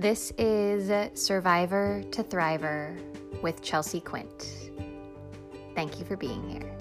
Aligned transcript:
This 0.00 0.32
is 0.38 0.90
Survivor 1.12 2.02
to 2.12 2.24
Thriver 2.24 2.98
with 3.42 3.60
Chelsea 3.60 4.00
Quint. 4.00 4.70
Thank 5.74 5.98
you 5.98 6.06
for 6.06 6.16
being 6.16 6.48
here. 6.48 6.74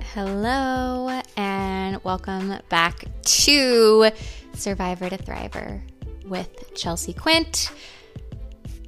Hello, 0.00 1.20
and 1.36 2.02
welcome 2.02 2.58
back 2.70 3.04
to 3.22 4.10
Survivor 4.54 5.08
to 5.08 5.16
Thriver 5.16 5.80
with 6.24 6.74
Chelsea 6.74 7.12
Quint. 7.12 7.70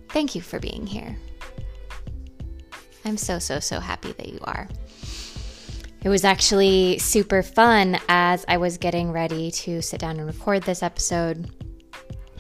Thank 0.09 0.34
you 0.34 0.41
for 0.41 0.59
being 0.59 0.88
here. 0.88 1.16
I'm 3.04 3.16
so, 3.16 3.38
so, 3.38 3.60
so 3.60 3.80
happy 3.80 4.12
that 4.12 4.28
you 4.28 4.40
are. 4.42 4.68
It 6.02 6.08
was 6.10 6.24
actually 6.24 6.98
super 6.98 7.42
fun 7.42 7.98
as 8.08 8.44
I 8.46 8.58
was 8.58 8.77
getting 8.77 9.10
ready 9.10 9.50
to 9.50 9.80
sit 9.80 10.00
down 10.00 10.18
and 10.18 10.27
record 10.27 10.62
this 10.64 10.82
episode. 10.82 11.50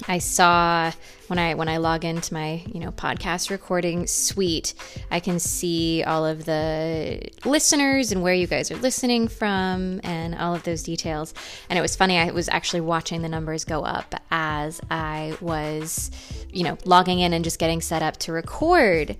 I 0.06 0.18
saw 0.18 0.92
when 1.28 1.38
I 1.38 1.54
when 1.54 1.68
I 1.68 1.78
log 1.78 2.04
into 2.04 2.34
my 2.34 2.62
you 2.66 2.80
know 2.80 2.90
podcast 2.90 3.48
recording 3.50 4.06
suite, 4.06 4.74
I 5.10 5.20
can 5.20 5.38
see 5.38 6.02
all 6.02 6.26
of 6.26 6.44
the 6.44 7.22
listeners 7.44 8.12
and 8.12 8.22
where 8.22 8.34
you 8.34 8.46
guys 8.46 8.70
are 8.70 8.76
listening 8.76 9.28
from 9.28 10.00
and 10.04 10.34
all 10.34 10.54
of 10.54 10.64
those 10.64 10.82
details. 10.82 11.32
And 11.70 11.78
it 11.78 11.82
was 11.82 11.96
funny. 11.96 12.18
I 12.18 12.30
was 12.32 12.48
actually 12.50 12.82
watching 12.82 13.22
the 13.22 13.28
numbers 13.28 13.64
go 13.64 13.82
up 13.82 14.14
as 14.30 14.80
I 14.90 15.36
was 15.40 16.10
you 16.52 16.64
know 16.64 16.76
logging 16.84 17.20
in 17.20 17.32
and 17.32 17.44
just 17.44 17.58
getting 17.58 17.80
set 17.80 18.02
up 18.02 18.18
to 18.18 18.32
record, 18.32 19.16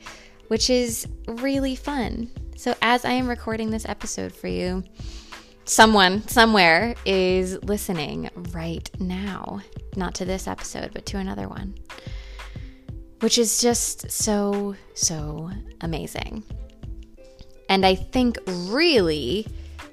which 0.49 0.71
is 0.71 1.07
really 1.27 1.77
fun. 1.77 2.31
So 2.57 2.75
as 2.83 3.05
I 3.05 3.13
am 3.13 3.29
recording 3.29 3.71
this 3.71 3.87
episode 3.89 4.33
for 4.33 4.49
you, 4.49 4.85
someone 5.65 6.27
somewhere 6.29 6.95
is 7.05 7.63
listening 7.65 8.31
right 8.53 8.89
now. 9.01 9.61
Not 9.97 10.15
to 10.17 10.25
this 10.25 10.47
episode, 10.47 10.93
but 10.93 11.07
to 11.07 11.19
another 11.19 11.49
one. 11.49 11.75
Which 13.21 13.39
is 13.39 13.61
just 13.61 14.11
so, 14.11 14.75
so 14.95 15.51
amazing. 15.81 16.43
And 17.69 17.87
I 17.87 17.95
think 17.95 18.39
really 18.47 19.47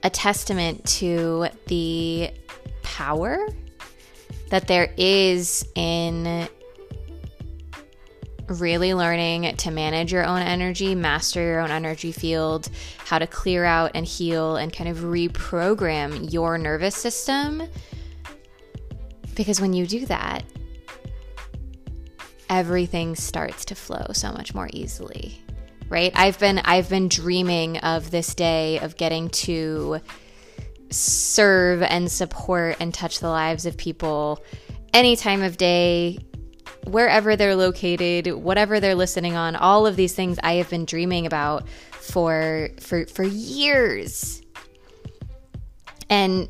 a 0.04 0.10
testament 0.10 0.84
to 0.86 1.48
the 1.68 2.32
power 2.84 3.48
that 4.50 4.68
there 4.68 4.94
is 4.98 5.66
in 5.76 6.48
really 8.52 8.94
learning 8.94 9.56
to 9.58 9.72
manage 9.72 10.12
your 10.12 10.26
own 10.26 10.42
energy, 10.42 10.96
master 10.96 11.42
your 11.42 11.60
own 11.60 11.72
energy 11.72 12.12
field, 12.12 12.70
how 13.06 13.20
to 13.20 13.28
clear 13.28 13.64
out 13.64 13.92
and 13.96 14.06
heal 14.06 14.58
and 14.58 14.74
kind 14.74 14.90
of 14.90 14.98
reprogram 14.98 16.32
your 16.32 16.58
nervous 16.58 16.96
system. 16.96 17.64
Because 19.36 19.62
when 19.62 19.74
you 19.74 19.88
do 19.88 20.06
that, 20.08 20.44
everything 22.50 23.16
starts 23.16 23.66
to 23.66 23.76
flow 23.76 24.06
so 24.14 24.32
much 24.32 24.54
more 24.54 24.70
easily. 24.74 25.42
Right? 25.90 26.12
I've 26.16 26.40
been 26.40 26.60
I've 26.60 26.90
been 26.90 27.10
dreaming 27.10 27.78
of 27.80 28.12
this 28.12 28.34
day 28.34 28.80
of 28.80 28.96
getting 28.98 29.30
to 29.30 30.00
serve 30.90 31.82
and 31.82 32.12
support 32.12 32.78
and 32.80 32.94
touch 32.94 33.20
the 33.20 33.30
lives 33.30 33.66
of 33.66 33.78
people 33.78 34.44
any 34.94 35.16
time 35.16 35.42
of 35.42 35.58
day, 35.58 36.20
wherever 36.86 37.36
they're 37.36 37.56
located, 37.56 38.28
whatever 38.34 38.80
they're 38.80 38.96
listening 38.96 39.36
on, 39.36 39.56
all 39.56 39.86
of 39.86 39.96
these 39.96 40.14
things 40.14 40.40
I 40.44 40.54
have 40.54 40.70
been 40.70 40.86
dreaming 40.86 41.26
about 41.26 41.68
for 41.92 42.70
for 42.80 43.06
for 43.06 43.24
years. 43.24 44.42
And 46.10 46.50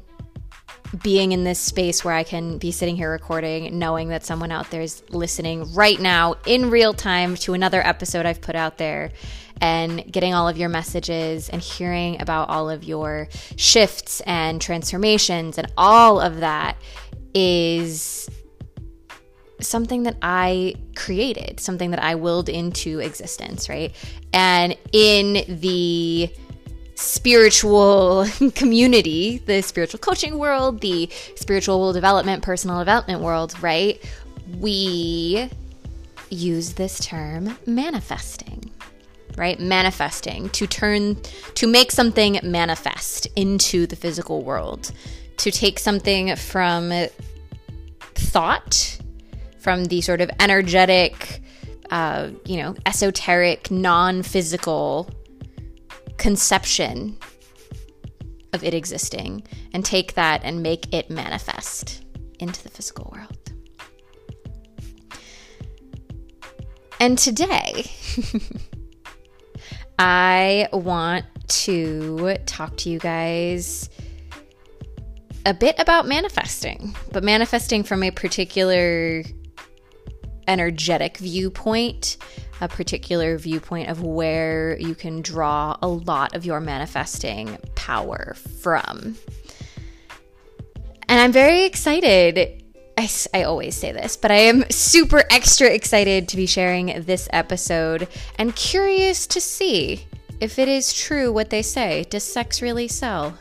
being 1.03 1.31
in 1.31 1.45
this 1.45 1.59
space 1.59 2.03
where 2.03 2.13
I 2.13 2.23
can 2.23 2.57
be 2.57 2.71
sitting 2.71 2.97
here 2.97 3.11
recording, 3.11 3.79
knowing 3.79 4.09
that 4.09 4.25
someone 4.25 4.51
out 4.51 4.69
there 4.71 4.81
is 4.81 5.03
listening 5.09 5.73
right 5.73 5.99
now 5.99 6.35
in 6.45 6.69
real 6.69 6.93
time 6.93 7.35
to 7.35 7.53
another 7.53 7.85
episode 7.85 8.25
I've 8.25 8.41
put 8.41 8.55
out 8.55 8.77
there, 8.77 9.11
and 9.61 10.11
getting 10.11 10.33
all 10.33 10.49
of 10.49 10.57
your 10.57 10.67
messages 10.67 11.47
and 11.47 11.61
hearing 11.61 12.19
about 12.21 12.49
all 12.49 12.69
of 12.69 12.83
your 12.83 13.29
shifts 13.55 14.21
and 14.21 14.59
transformations 14.59 15.57
and 15.57 15.71
all 15.77 16.19
of 16.19 16.39
that 16.41 16.75
is 17.33 18.27
something 19.61 20.03
that 20.03 20.17
I 20.21 20.75
created, 20.95 21.59
something 21.59 21.91
that 21.91 22.01
I 22.01 22.15
willed 22.15 22.49
into 22.49 22.99
existence, 22.99 23.69
right? 23.69 23.93
And 24.33 24.75
in 24.91 25.43
the 25.47 26.31
spiritual 26.95 28.25
community, 28.55 29.39
the 29.45 29.61
spiritual 29.61 29.99
coaching 29.99 30.37
world, 30.37 30.81
the 30.81 31.09
spiritual 31.35 31.93
development, 31.93 32.43
personal 32.43 32.79
development 32.79 33.21
world, 33.21 33.61
right? 33.61 34.01
We 34.59 35.49
use 36.29 36.73
this 36.73 36.99
term 37.05 37.57
manifesting, 37.65 38.71
right? 39.37 39.59
Manifesting 39.59 40.49
to 40.49 40.67
turn, 40.67 41.17
to 41.55 41.67
make 41.67 41.91
something 41.91 42.39
manifest 42.43 43.27
into 43.35 43.87
the 43.87 43.95
physical 43.95 44.43
world, 44.43 44.91
to 45.37 45.51
take 45.51 45.79
something 45.79 46.35
from 46.35 46.91
thought 48.13 48.99
from 49.61 49.85
the 49.85 50.01
sort 50.01 50.21
of 50.21 50.31
energetic, 50.39 51.41
uh, 51.91 52.29
you 52.45 52.57
know, 52.57 52.75
esoteric, 52.85 53.69
non 53.69 54.23
physical 54.23 55.09
conception 56.17 57.17
of 58.53 58.63
it 58.63 58.73
existing 58.73 59.43
and 59.73 59.85
take 59.85 60.15
that 60.15 60.41
and 60.43 60.61
make 60.61 60.93
it 60.93 61.09
manifest 61.09 62.03
into 62.39 62.61
the 62.63 62.69
physical 62.69 63.13
world. 63.15 63.37
And 66.99 67.17
today, 67.17 67.89
I 69.99 70.67
want 70.73 71.25
to 71.47 72.37
talk 72.45 72.77
to 72.77 72.89
you 72.89 72.99
guys 72.99 73.89
a 75.45 75.53
bit 75.53 75.75
about 75.79 76.07
manifesting, 76.07 76.95
but 77.11 77.23
manifesting 77.23 77.83
from 77.83 78.03
a 78.03 78.11
particular 78.11 79.23
energetic 80.47 81.17
viewpoint, 81.17 82.17
a 82.61 82.67
particular 82.67 83.37
viewpoint 83.37 83.89
of 83.89 84.03
where 84.03 84.77
you 84.79 84.95
can 84.95 85.21
draw 85.21 85.77
a 85.81 85.87
lot 85.87 86.35
of 86.35 86.45
your 86.45 86.59
manifesting 86.59 87.57
power 87.75 88.35
from. 88.61 89.15
And 91.07 91.19
I'm 91.19 91.31
very 91.31 91.65
excited. 91.65 92.63
I, 92.97 93.09
I 93.33 93.43
always 93.43 93.75
say 93.75 93.91
this, 93.91 94.15
but 94.15 94.31
I 94.31 94.35
am 94.35 94.63
super 94.69 95.23
extra 95.29 95.67
excited 95.67 96.27
to 96.29 96.37
be 96.37 96.45
sharing 96.45 97.03
this 97.03 97.27
episode 97.33 98.07
and 98.37 98.55
curious 98.55 99.27
to 99.27 99.41
see 99.41 100.05
if 100.39 100.57
it 100.57 100.67
is 100.67 100.93
true 100.93 101.31
what 101.31 101.49
they 101.49 101.61
say. 101.61 102.05
Does 102.09 102.23
sex 102.23 102.61
really 102.61 102.87
sell? 102.87 103.37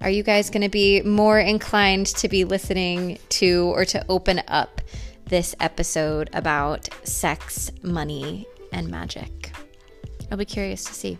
Are 0.00 0.10
you 0.10 0.22
guys 0.22 0.48
going 0.48 0.62
to 0.62 0.70
be 0.70 1.02
more 1.02 1.38
inclined 1.38 2.06
to 2.06 2.28
be 2.28 2.44
listening 2.44 3.18
to 3.30 3.70
or 3.74 3.84
to 3.84 4.04
open 4.08 4.42
up 4.48 4.80
this 5.30 5.54
episode 5.60 6.28
about 6.32 6.88
sex, 7.04 7.70
money, 7.82 8.46
and 8.72 8.88
magic. 8.88 9.52
I'll 10.30 10.36
be 10.36 10.44
curious 10.44 10.84
to 10.84 10.92
see. 10.92 11.18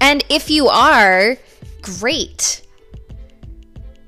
And 0.00 0.24
if 0.28 0.48
you 0.48 0.68
are, 0.68 1.36
great. 1.82 2.62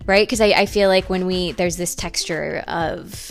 Right? 0.06 0.26
Because 0.26 0.40
I, 0.40 0.46
I 0.46 0.66
feel 0.66 0.88
like 0.88 1.10
when 1.10 1.26
we, 1.26 1.52
there's 1.52 1.76
this 1.76 1.94
texture 1.94 2.64
of 2.66 3.30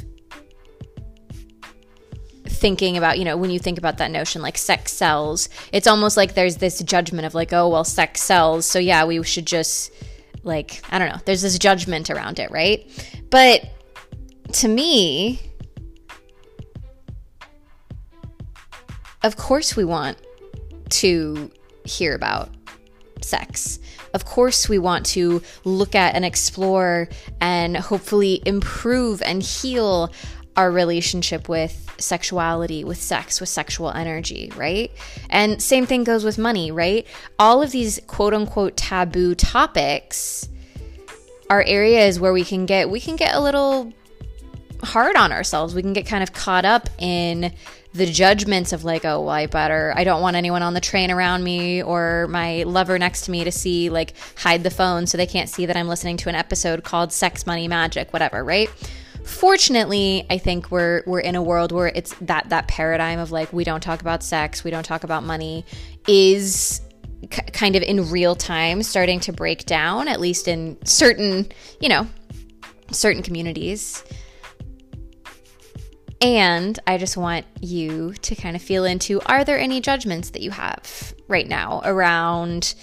thinking 2.45 2.97
about, 2.97 3.17
you 3.17 3.25
know, 3.25 3.37
when 3.37 3.49
you 3.49 3.59
think 3.59 3.77
about 3.77 3.97
that 3.97 4.11
notion 4.11 4.41
like 4.41 4.57
sex 4.57 4.91
sells, 4.91 5.49
it's 5.71 5.87
almost 5.87 6.17
like 6.17 6.35
there's 6.35 6.57
this 6.57 6.81
judgment 6.83 7.25
of 7.25 7.33
like, 7.33 7.53
oh, 7.53 7.69
well, 7.69 7.83
sex 7.83 8.21
sells. 8.21 8.65
So 8.65 8.79
yeah, 8.79 9.05
we 9.05 9.23
should 9.23 9.47
just 9.47 9.91
like, 10.43 10.81
I 10.91 10.99
don't 10.99 11.09
know, 11.09 11.19
there's 11.25 11.41
this 11.41 11.57
judgment 11.57 12.09
around 12.09 12.39
it, 12.39 12.51
right? 12.51 12.89
But 13.29 13.69
to 14.53 14.67
me, 14.67 15.39
of 19.23 19.37
course 19.37 19.75
we 19.75 19.85
want 19.85 20.17
to 20.89 21.51
hear 21.83 22.15
about 22.15 22.49
sex. 23.21 23.79
Of 24.13 24.25
course, 24.25 24.69
we 24.69 24.79
want 24.79 25.05
to 25.07 25.41
look 25.65 25.95
at 25.95 26.15
and 26.15 26.23
explore 26.23 27.09
and 27.41 27.75
hopefully 27.75 28.41
improve 28.45 29.21
and 29.21 29.43
heal 29.43 30.11
our 30.55 30.71
relationship 30.71 31.49
with 31.49 31.93
sexuality, 31.97 32.83
with 32.83 32.97
sex, 32.97 33.39
with 33.39 33.49
sexual 33.49 33.91
energy, 33.91 34.51
right? 34.55 34.91
And 35.29 35.61
same 35.61 35.85
thing 35.85 36.03
goes 36.03 36.23
with 36.23 36.37
money, 36.37 36.71
right? 36.71 37.05
All 37.39 37.61
of 37.61 37.71
these 37.71 37.99
quote 38.07 38.33
unquote 38.33 38.77
taboo 38.77 39.35
topics 39.35 40.47
are 41.49 41.63
areas 41.67 42.19
where 42.19 42.33
we 42.33 42.43
can 42.43 42.65
get 42.65 42.89
we 42.89 42.99
can 42.99 43.15
get 43.15 43.35
a 43.35 43.39
little 43.39 43.93
hard 44.85 45.15
on 45.15 45.31
ourselves. 45.31 45.75
We 45.75 45.81
can 45.81 45.93
get 45.93 46.05
kind 46.05 46.23
of 46.23 46.33
caught 46.33 46.65
up 46.65 46.89
in 46.97 47.53
the 47.93 48.05
judgments 48.05 48.73
of 48.73 48.83
like, 48.83 49.05
oh, 49.05 49.21
well, 49.21 49.29
I 49.29 49.45
better, 49.45 49.93
I 49.95 50.03
don't 50.03 50.21
want 50.21 50.35
anyone 50.35 50.61
on 50.61 50.73
the 50.73 50.81
train 50.81 51.11
around 51.11 51.43
me 51.43 51.81
or 51.81 52.27
my 52.29 52.63
lover 52.63 52.99
next 52.99 53.21
to 53.25 53.31
me 53.31 53.43
to 53.45 53.51
see, 53.51 53.89
like, 53.89 54.13
hide 54.37 54.63
the 54.63 54.69
phone 54.69 55.07
so 55.07 55.17
they 55.17 55.25
can't 55.25 55.49
see 55.49 55.65
that 55.65 55.77
I'm 55.77 55.87
listening 55.87 56.17
to 56.17 56.29
an 56.29 56.35
episode 56.35 56.83
called 56.83 57.13
Sex, 57.13 57.45
Money, 57.45 57.67
Magic, 57.67 58.11
whatever, 58.11 58.43
right? 58.43 58.69
Fortunately, 59.23 60.25
I 60.29 60.37
think 60.37 60.69
we're 60.69 61.01
we're 61.07 61.19
in 61.19 61.35
a 61.35 61.41
world 61.41 61.71
where 61.71 61.87
it's 61.87 62.13
that 62.21 62.49
that 62.49 62.67
paradigm 62.67 63.17
of 63.17 63.31
like 63.31 63.51
we 63.51 63.63
don't 63.63 63.81
talk 63.81 64.01
about 64.01 64.21
sex, 64.21 64.63
we 64.63 64.69
don't 64.69 64.85
talk 64.85 65.03
about 65.03 65.23
money 65.23 65.65
is 66.07 66.81
k- 67.31 67.47
kind 67.51 67.75
of 67.75 67.81
in 67.81 68.11
real 68.11 68.35
time 68.35 68.83
starting 68.83 69.19
to 69.21 69.33
break 69.33 69.65
down 69.65 70.07
at 70.07 70.19
least 70.19 70.47
in 70.47 70.77
certain, 70.85 71.47
you 71.79 71.89
know, 71.89 72.07
certain 72.91 73.23
communities. 73.23 74.03
And 76.21 76.79
I 76.87 76.97
just 76.97 77.17
want 77.17 77.45
you 77.61 78.13
to 78.13 78.35
kind 78.35 78.55
of 78.55 78.61
feel 78.61 78.85
into 78.85 79.21
are 79.25 79.43
there 79.43 79.59
any 79.59 79.81
judgments 79.81 80.31
that 80.31 80.41
you 80.41 80.51
have 80.51 81.13
right 81.27 81.47
now 81.47 81.81
around 81.83 82.73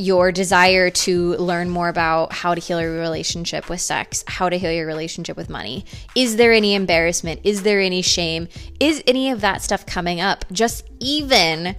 your 0.00 0.30
desire 0.30 0.90
to 0.90 1.34
learn 1.36 1.68
more 1.68 1.88
about 1.88 2.32
how 2.32 2.54
to 2.54 2.60
heal 2.60 2.80
your 2.80 2.92
relationship 2.92 3.68
with 3.68 3.80
sex, 3.80 4.22
how 4.28 4.48
to 4.48 4.56
heal 4.56 4.70
your 4.70 4.86
relationship 4.86 5.36
with 5.36 5.50
money? 5.50 5.84
Is 6.14 6.36
there 6.36 6.52
any 6.52 6.74
embarrassment? 6.74 7.40
Is 7.42 7.64
there 7.64 7.80
any 7.80 8.02
shame? 8.02 8.48
Is 8.78 9.02
any 9.08 9.30
of 9.30 9.40
that 9.40 9.60
stuff 9.60 9.84
coming 9.84 10.20
up? 10.20 10.44
Just 10.52 10.88
even 11.00 11.74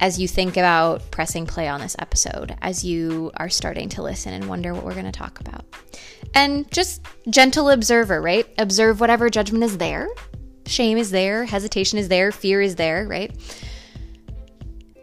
as 0.00 0.18
you 0.18 0.26
think 0.26 0.56
about 0.56 1.08
pressing 1.12 1.46
play 1.46 1.68
on 1.68 1.80
this 1.80 1.94
episode, 2.00 2.56
as 2.60 2.84
you 2.84 3.30
are 3.36 3.48
starting 3.48 3.88
to 3.90 4.02
listen 4.02 4.32
and 4.32 4.48
wonder 4.48 4.74
what 4.74 4.84
we're 4.84 4.94
going 4.94 5.04
to 5.04 5.12
talk 5.12 5.38
about. 5.38 5.64
And 6.34 6.70
just 6.70 7.02
gentle 7.28 7.70
observer, 7.70 8.20
right? 8.22 8.46
Observe 8.58 9.00
whatever 9.00 9.28
judgment 9.28 9.64
is 9.64 9.78
there. 9.78 10.08
Shame 10.66 10.96
is 10.96 11.10
there, 11.10 11.44
hesitation 11.44 11.98
is 11.98 12.08
there, 12.08 12.32
fear 12.32 12.60
is 12.60 12.76
there, 12.76 13.06
right? 13.06 13.32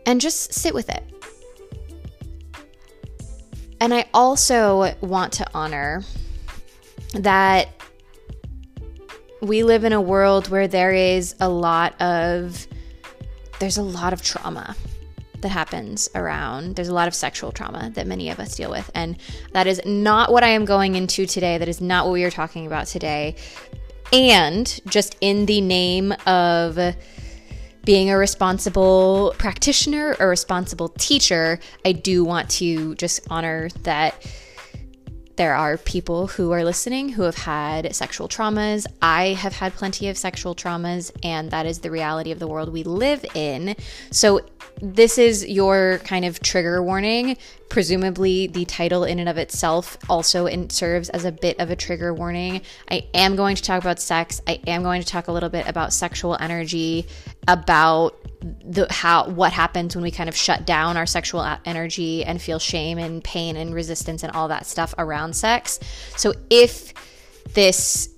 And 0.06 0.20
just 0.20 0.54
sit 0.54 0.74
with 0.74 0.90
it. 0.90 1.04
And 3.82 3.94
I 3.94 4.06
also 4.14 4.94
want 5.02 5.34
to 5.34 5.48
honor 5.54 6.04
that 7.14 7.70
we 9.42 9.64
live 9.64 9.84
in 9.84 9.94
a 9.94 10.02
world 10.02 10.50
where 10.50 10.68
there 10.68 10.92
is 10.92 11.36
a 11.40 11.48
lot 11.48 12.00
of 12.02 12.68
there's 13.60 13.78
a 13.78 13.84
lot 13.84 14.14
of 14.14 14.22
trauma 14.22 14.76
that 15.42 15.50
happens 15.50 16.10
around. 16.16 16.76
There's 16.76 16.88
a 16.88 16.94
lot 16.94 17.08
of 17.08 17.16
sexual 17.16 17.52
trauma 17.52 17.92
that 17.96 18.08
many 18.08 18.30
of 18.30 18.40
us 18.40 18.56
deal 18.56 18.70
with. 18.70 18.90
And 18.94 19.18
that 19.54 19.68
is 19.68 19.82
not 19.86 20.32
what 20.32 20.44
I 20.44 20.50
am 20.50 20.66
going 20.66 20.96
into 20.96 21.26
today. 21.26 21.58
That 21.58 21.68
is 21.68 21.82
not 21.82 22.06
what 22.06 22.14
we 22.14 22.24
are 22.24 22.32
talking 22.32 22.68
about 22.68 22.88
today. 22.88 23.36
And 24.12 24.80
just 24.88 25.16
in 25.22 25.46
the 25.46 25.62
name 25.62 26.14
of 26.26 26.96
being 27.86 28.10
a 28.10 28.18
responsible 28.18 29.34
practitioner, 29.38 30.16
a 30.20 30.28
responsible 30.28 30.90
teacher, 30.90 31.60
I 31.86 31.94
do 31.94 32.24
want 32.24 32.50
to 32.52 32.96
just 32.96 33.22
honor 33.30 33.70
that 33.84 34.26
there 35.40 35.56
are 35.56 35.78
people 35.78 36.28
who 36.28 36.52
are 36.52 36.66
listening 36.66 37.08
who 37.08 37.22
have 37.22 37.38
had 37.38 37.96
sexual 37.96 38.28
traumas. 38.28 38.86
I 39.02 39.28
have 39.28 39.54
had 39.54 39.74
plenty 39.74 40.10
of 40.10 40.18
sexual 40.18 40.54
traumas, 40.54 41.12
and 41.24 41.50
that 41.52 41.66
is 41.66 41.80
the 41.80 41.90
reality 41.90 42.34
of 42.34 42.40
the 42.40 42.48
world 42.48 42.74
we 42.74 42.84
live 42.84 43.26
in. 43.36 43.78
So, 44.12 44.42
this 44.82 45.18
is 45.18 45.48
your 45.48 46.00
kind 46.00 46.26
of 46.26 46.42
trigger 46.42 46.84
warning. 46.84 47.38
Presumably, 47.70 48.48
the 48.48 48.66
title 48.66 49.06
in 49.06 49.18
and 49.18 49.30
of 49.30 49.38
itself 49.38 49.98
also 50.10 50.46
in, 50.46 50.70
serves 50.70 51.08
as 51.08 51.24
a 51.24 51.32
bit 51.32 51.58
of 51.62 51.70
a 51.70 51.76
trigger 51.76 52.14
warning. 52.14 52.62
I 52.92 53.08
am 53.14 53.38
going 53.38 53.56
to 53.56 53.64
talk 53.64 53.82
about 53.82 54.02
sex. 54.02 54.42
I 54.46 54.60
am 54.68 54.84
going 54.84 55.02
to 55.02 55.08
talk 55.08 55.30
a 55.30 55.32
little 55.32 55.50
bit 55.50 55.66
about 55.70 55.94
sexual 55.94 56.36
energy, 56.38 57.08
about 57.48 58.19
the 58.42 58.88
how 58.90 59.30
what 59.30 59.52
happens 59.52 59.96
when 59.96 60.04
we 60.04 60.12
kind 60.12 60.30
of 60.30 60.36
shut 60.36 60.66
down 60.66 60.96
our 60.96 61.06
sexual 61.06 61.46
energy 61.66 62.24
and 62.24 62.42
feel 62.42 62.60
shame 62.60 62.98
and 62.98 63.24
pain 63.24 63.58
and 63.58 63.74
resistance 63.74 64.24
and 64.24 64.34
all 64.34 64.48
that 64.48 64.66
stuff 64.66 64.94
around 64.98 65.36
sex. 65.36 65.80
So 66.16 66.34
if 66.50 66.94
this 67.54 68.10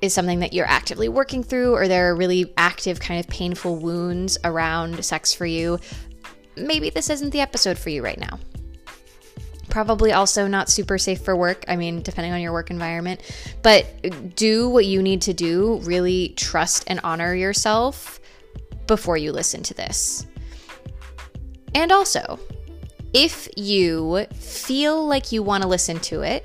is 0.00 0.14
something 0.14 0.40
that 0.40 0.52
you're 0.52 0.66
actively 0.66 1.08
working 1.08 1.42
through 1.42 1.74
or 1.74 1.88
there 1.88 2.10
are 2.10 2.16
really 2.16 2.52
active 2.56 3.00
kind 3.00 3.20
of 3.20 3.28
painful 3.28 3.76
wounds 3.76 4.38
around 4.44 5.04
sex 5.04 5.32
for 5.32 5.46
you, 5.46 5.78
maybe 6.56 6.90
this 6.90 7.10
isn't 7.10 7.30
the 7.30 7.40
episode 7.40 7.78
for 7.78 7.90
you 7.90 8.02
right 8.02 8.18
now. 8.18 8.38
Probably 9.68 10.12
also 10.12 10.46
not 10.46 10.70
super 10.70 10.98
safe 10.98 11.20
for 11.20 11.36
work. 11.36 11.64
I 11.68 11.76
mean, 11.76 12.02
depending 12.02 12.32
on 12.32 12.40
your 12.40 12.52
work 12.52 12.70
environment, 12.70 13.20
but 13.62 14.34
do 14.34 14.68
what 14.68 14.86
you 14.86 15.02
need 15.02 15.22
to 15.22 15.34
do. 15.34 15.78
Really 15.82 16.30
trust 16.36 16.84
and 16.86 17.00
honor 17.04 17.34
yourself 17.34 18.17
before 18.88 19.16
you 19.16 19.30
listen 19.30 19.62
to 19.62 19.74
this. 19.74 20.26
And 21.74 21.92
also, 21.92 22.40
if 23.12 23.48
you 23.56 24.26
feel 24.34 25.06
like 25.06 25.30
you 25.30 25.42
want 25.42 25.62
to 25.62 25.68
listen 25.68 26.00
to 26.00 26.22
it, 26.22 26.44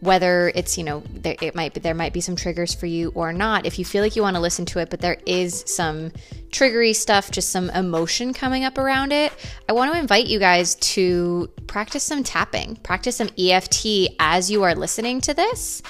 whether 0.00 0.52
it's 0.54 0.78
you 0.78 0.84
know 0.84 1.02
there, 1.10 1.34
it 1.42 1.54
might 1.54 1.74
be 1.74 1.80
there 1.80 1.94
might 1.94 2.12
be 2.12 2.20
some 2.20 2.36
triggers 2.36 2.72
for 2.72 2.86
you 2.86 3.10
or 3.16 3.32
not 3.32 3.66
if 3.66 3.78
you 3.78 3.84
feel 3.84 4.02
like 4.02 4.14
you 4.14 4.22
want 4.22 4.36
to 4.36 4.40
listen 4.40 4.64
to 4.64 4.78
it 4.78 4.90
but 4.90 5.00
there 5.00 5.16
is 5.26 5.64
some 5.66 6.12
triggery 6.50 6.94
stuff 6.94 7.32
just 7.32 7.50
some 7.50 7.68
emotion 7.70 8.32
coming 8.32 8.62
up 8.64 8.78
around 8.78 9.12
it 9.12 9.32
i 9.68 9.72
want 9.72 9.92
to 9.92 9.98
invite 9.98 10.26
you 10.26 10.38
guys 10.38 10.76
to 10.76 11.50
practice 11.66 12.04
some 12.04 12.22
tapping 12.22 12.76
practice 12.76 13.16
some 13.16 13.28
eft 13.36 13.84
as 14.20 14.48
you 14.48 14.62
are 14.62 14.74
listening 14.74 15.20
to 15.20 15.34
this 15.34 15.82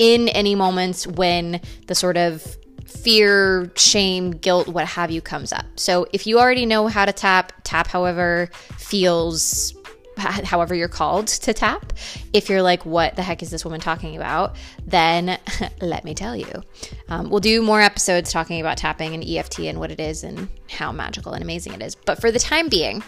in 0.00 0.28
any 0.30 0.56
moments 0.56 1.06
when 1.06 1.60
the 1.86 1.94
sort 1.94 2.16
of 2.16 2.56
fear, 2.86 3.70
shame, 3.76 4.30
guilt, 4.30 4.68
what 4.68 4.86
have 4.86 5.10
you 5.10 5.20
comes 5.20 5.52
up. 5.52 5.66
So 5.76 6.06
if 6.12 6.26
you 6.26 6.38
already 6.38 6.66
know 6.66 6.88
how 6.88 7.04
to 7.04 7.12
tap, 7.12 7.52
tap 7.64 7.86
however 7.86 8.48
feels 8.78 9.74
however 10.16 10.74
you're 10.74 10.88
called 10.88 11.26
to 11.26 11.52
tap. 11.52 11.92
If 12.32 12.48
you're 12.48 12.62
like, 12.62 12.86
what 12.86 13.16
the 13.16 13.22
heck 13.22 13.42
is 13.42 13.50
this 13.50 13.64
woman 13.64 13.80
talking 13.80 14.16
about? 14.16 14.56
Then 14.86 15.38
let 15.80 16.04
me 16.04 16.14
tell 16.14 16.34
you. 16.34 16.62
Um, 17.08 17.28
we'll 17.28 17.40
do 17.40 17.62
more 17.62 17.80
episodes 17.80 18.32
talking 18.32 18.60
about 18.60 18.78
tapping 18.78 19.14
and 19.14 19.22
EFT 19.22 19.60
and 19.60 19.78
what 19.78 19.90
it 19.90 20.00
is 20.00 20.24
and 20.24 20.48
how 20.70 20.90
magical 20.90 21.32
and 21.32 21.42
amazing 21.42 21.74
it 21.74 21.82
is. 21.82 21.94
But 21.94 22.20
for 22.20 22.30
the 22.30 22.38
time 22.38 22.68
being, 22.68 23.02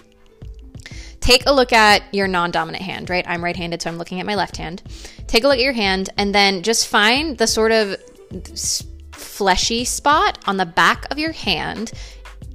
take 1.20 1.46
a 1.46 1.52
look 1.52 1.72
at 1.72 2.02
your 2.12 2.28
non 2.28 2.50
dominant 2.50 2.84
hand, 2.84 3.08
right? 3.08 3.26
I'm 3.26 3.42
right 3.42 3.56
handed, 3.56 3.80
so 3.80 3.90
I'm 3.90 3.98
looking 3.98 4.20
at 4.20 4.26
my 4.26 4.34
left 4.34 4.58
hand. 4.58 4.82
Take 5.26 5.44
a 5.44 5.48
look 5.48 5.56
at 5.56 5.64
your 5.64 5.72
hand 5.72 6.10
and 6.18 6.34
then 6.34 6.62
just 6.62 6.88
find 6.88 7.38
the 7.38 7.46
sort 7.46 7.72
of 7.72 7.96
fleshy 9.18 9.84
spot 9.84 10.38
on 10.46 10.56
the 10.56 10.66
back 10.66 11.06
of 11.10 11.18
your 11.18 11.32
hand 11.32 11.92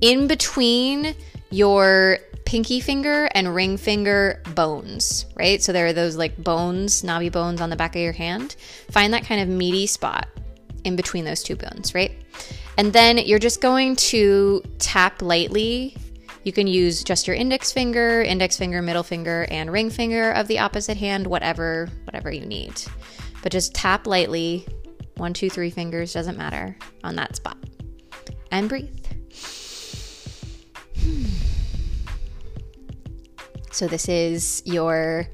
in 0.01 0.27
between 0.27 1.15
your 1.49 2.17
pinky 2.45 2.79
finger 2.79 3.29
and 3.33 3.55
ring 3.55 3.77
finger 3.77 4.41
bones, 4.53 5.25
right? 5.35 5.61
So 5.61 5.71
there 5.71 5.87
are 5.87 5.93
those 5.93 6.15
like 6.15 6.37
bones, 6.37 7.03
knobby 7.03 7.29
bones 7.29 7.61
on 7.61 7.69
the 7.69 7.75
back 7.75 7.95
of 7.95 8.01
your 8.01 8.11
hand. 8.11 8.55
Find 8.91 9.13
that 9.13 9.25
kind 9.25 9.41
of 9.41 9.47
meaty 9.47 9.87
spot 9.87 10.27
in 10.83 10.95
between 10.95 11.25
those 11.25 11.43
two 11.43 11.55
bones, 11.55 11.95
right? 11.95 12.11
And 12.77 12.91
then 12.91 13.17
you're 13.17 13.39
just 13.39 13.61
going 13.61 13.95
to 13.97 14.61
tap 14.79 15.21
lightly. 15.21 15.95
You 16.43 16.51
can 16.51 16.67
use 16.67 17.03
just 17.03 17.27
your 17.27 17.35
index 17.35 17.71
finger, 17.71 18.21
index 18.21 18.57
finger, 18.57 18.81
middle 18.81 19.03
finger, 19.03 19.47
and 19.49 19.71
ring 19.71 19.89
finger 19.89 20.31
of 20.31 20.47
the 20.47 20.59
opposite 20.59 20.97
hand, 20.97 21.27
whatever, 21.27 21.87
whatever 22.03 22.31
you 22.31 22.45
need. 22.45 22.81
But 23.41 23.51
just 23.51 23.73
tap 23.73 24.07
lightly 24.07 24.67
one, 25.17 25.33
two, 25.33 25.49
three 25.49 25.69
fingers, 25.69 26.13
doesn't 26.13 26.37
matter, 26.37 26.75
on 27.03 27.15
that 27.15 27.35
spot. 27.35 27.57
And 28.51 28.69
breathe. 28.69 28.89
So 33.71 33.87
this 33.87 34.07
is 34.07 34.61
your 34.65 35.27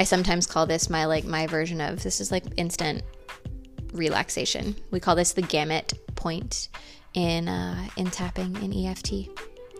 I 0.00 0.04
sometimes 0.04 0.46
call 0.46 0.66
this 0.66 0.88
my 0.88 1.06
like 1.06 1.24
my 1.24 1.46
version 1.46 1.80
of 1.80 2.02
this 2.02 2.20
is 2.20 2.30
like 2.30 2.44
instant 2.56 3.02
relaxation. 3.92 4.76
We 4.90 5.00
call 5.00 5.16
this 5.16 5.32
the 5.32 5.42
gamut 5.42 5.94
point 6.14 6.68
in 7.14 7.48
uh, 7.48 7.88
in 7.96 8.10
tapping 8.10 8.54
in 8.62 8.86
EFT, 8.86 9.12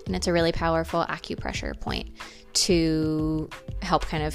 and 0.07 0.17
it's 0.17 0.27
a 0.27 0.33
really 0.33 0.53
powerful 0.53 1.05
acupressure 1.09 1.79
point 1.79 2.11
to 2.55 3.49
help 3.83 4.07
kind 4.07 4.25
of 4.25 4.35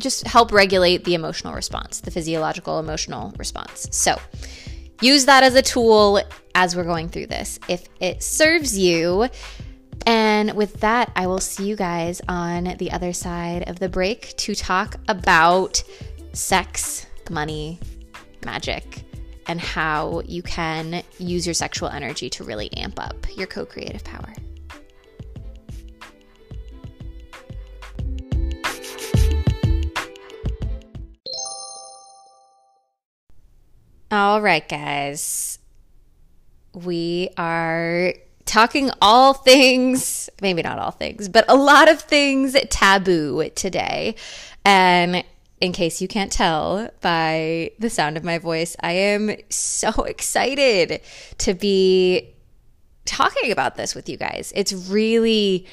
just 0.00 0.26
help 0.26 0.52
regulate 0.52 1.04
the 1.04 1.14
emotional 1.14 1.54
response, 1.54 2.00
the 2.00 2.10
physiological 2.10 2.78
emotional 2.78 3.32
response. 3.38 3.88
So, 3.90 4.20
use 5.00 5.26
that 5.26 5.42
as 5.42 5.54
a 5.54 5.62
tool 5.62 6.20
as 6.54 6.74
we're 6.74 6.84
going 6.84 7.08
through 7.08 7.26
this 7.26 7.58
if 7.68 7.88
it 8.00 8.22
serves 8.22 8.76
you. 8.76 9.28
And 10.06 10.54
with 10.54 10.80
that, 10.80 11.12
I 11.16 11.26
will 11.26 11.40
see 11.40 11.66
you 11.66 11.76
guys 11.76 12.20
on 12.28 12.76
the 12.78 12.90
other 12.92 13.12
side 13.12 13.68
of 13.68 13.78
the 13.78 13.88
break 13.88 14.34
to 14.38 14.54
talk 14.54 14.96
about 15.08 15.82
sex, 16.32 17.06
money, 17.30 17.78
magic, 18.44 19.04
and 19.46 19.60
how 19.60 20.22
you 20.26 20.42
can 20.42 21.02
use 21.18 21.46
your 21.46 21.54
sexual 21.54 21.88
energy 21.88 22.30
to 22.30 22.44
really 22.44 22.72
amp 22.74 23.00
up 23.00 23.26
your 23.36 23.46
co 23.46 23.66
creative 23.66 24.04
power. 24.04 24.32
All 34.10 34.40
right, 34.40 34.66
guys. 34.66 35.58
We 36.72 37.28
are 37.36 38.14
talking 38.46 38.90
all 39.02 39.34
things, 39.34 40.30
maybe 40.40 40.62
not 40.62 40.78
all 40.78 40.92
things, 40.92 41.28
but 41.28 41.44
a 41.46 41.54
lot 41.54 41.90
of 41.90 42.00
things 42.00 42.56
taboo 42.70 43.50
today. 43.54 44.14
And 44.64 45.24
in 45.60 45.72
case 45.72 46.00
you 46.00 46.08
can't 46.08 46.32
tell 46.32 46.88
by 47.02 47.72
the 47.78 47.90
sound 47.90 48.16
of 48.16 48.24
my 48.24 48.38
voice, 48.38 48.76
I 48.80 48.92
am 48.92 49.36
so 49.50 49.90
excited 50.04 51.02
to 51.38 51.52
be 51.52 52.34
talking 53.04 53.52
about 53.52 53.76
this 53.76 53.94
with 53.94 54.08
you 54.08 54.16
guys. 54.16 54.54
It's 54.56 54.72
really 54.72 55.66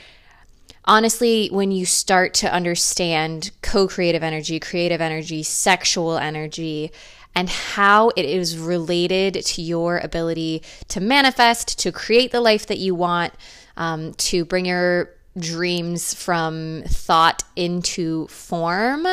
honestly, 0.83 1.47
when 1.51 1.71
you 1.71 1.85
start 1.85 2.33
to 2.35 2.53
understand 2.53 3.51
co 3.61 3.87
creative 3.87 4.23
energy, 4.23 4.59
creative 4.59 4.99
energy, 4.99 5.41
sexual 5.41 6.17
energy, 6.17 6.91
and 7.35 7.49
how 7.49 8.09
it 8.15 8.25
is 8.25 8.57
related 8.57 9.33
to 9.33 9.61
your 9.61 9.99
ability 9.99 10.63
to 10.87 10.99
manifest, 11.01 11.77
to 11.79 11.91
create 11.91 12.31
the 12.31 12.41
life 12.41 12.65
that 12.67 12.77
you 12.77 12.95
want, 12.95 13.33
um, 13.77 14.13
to 14.13 14.45
bring 14.45 14.65
your 14.65 15.11
dreams 15.37 16.13
from 16.13 16.83
thought 16.87 17.43
into 17.55 18.27
form, 18.27 19.05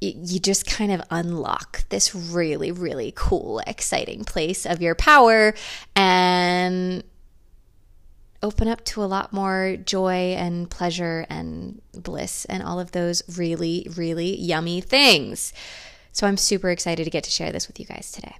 you 0.00 0.38
just 0.38 0.66
kind 0.66 0.92
of 0.92 1.02
unlock 1.10 1.88
this 1.88 2.14
really, 2.14 2.70
really 2.70 3.12
cool, 3.16 3.60
exciting 3.66 4.24
place 4.24 4.66
of 4.66 4.82
your 4.82 4.94
power 4.94 5.54
and 5.96 7.02
open 8.42 8.68
up 8.68 8.84
to 8.84 9.02
a 9.02 9.06
lot 9.06 9.32
more 9.32 9.76
joy 9.84 10.34
and 10.34 10.68
pleasure 10.68 11.24
and 11.30 11.80
bliss 11.94 12.44
and 12.44 12.62
all 12.62 12.78
of 12.78 12.92
those 12.92 13.22
really, 13.38 13.88
really 13.96 14.36
yummy 14.36 14.82
things. 14.82 15.54
So 16.14 16.28
I'm 16.28 16.36
super 16.36 16.70
excited 16.70 17.04
to 17.04 17.10
get 17.10 17.24
to 17.24 17.30
share 17.30 17.52
this 17.52 17.66
with 17.66 17.78
you 17.78 17.86
guys 17.86 18.12
today. 18.12 18.36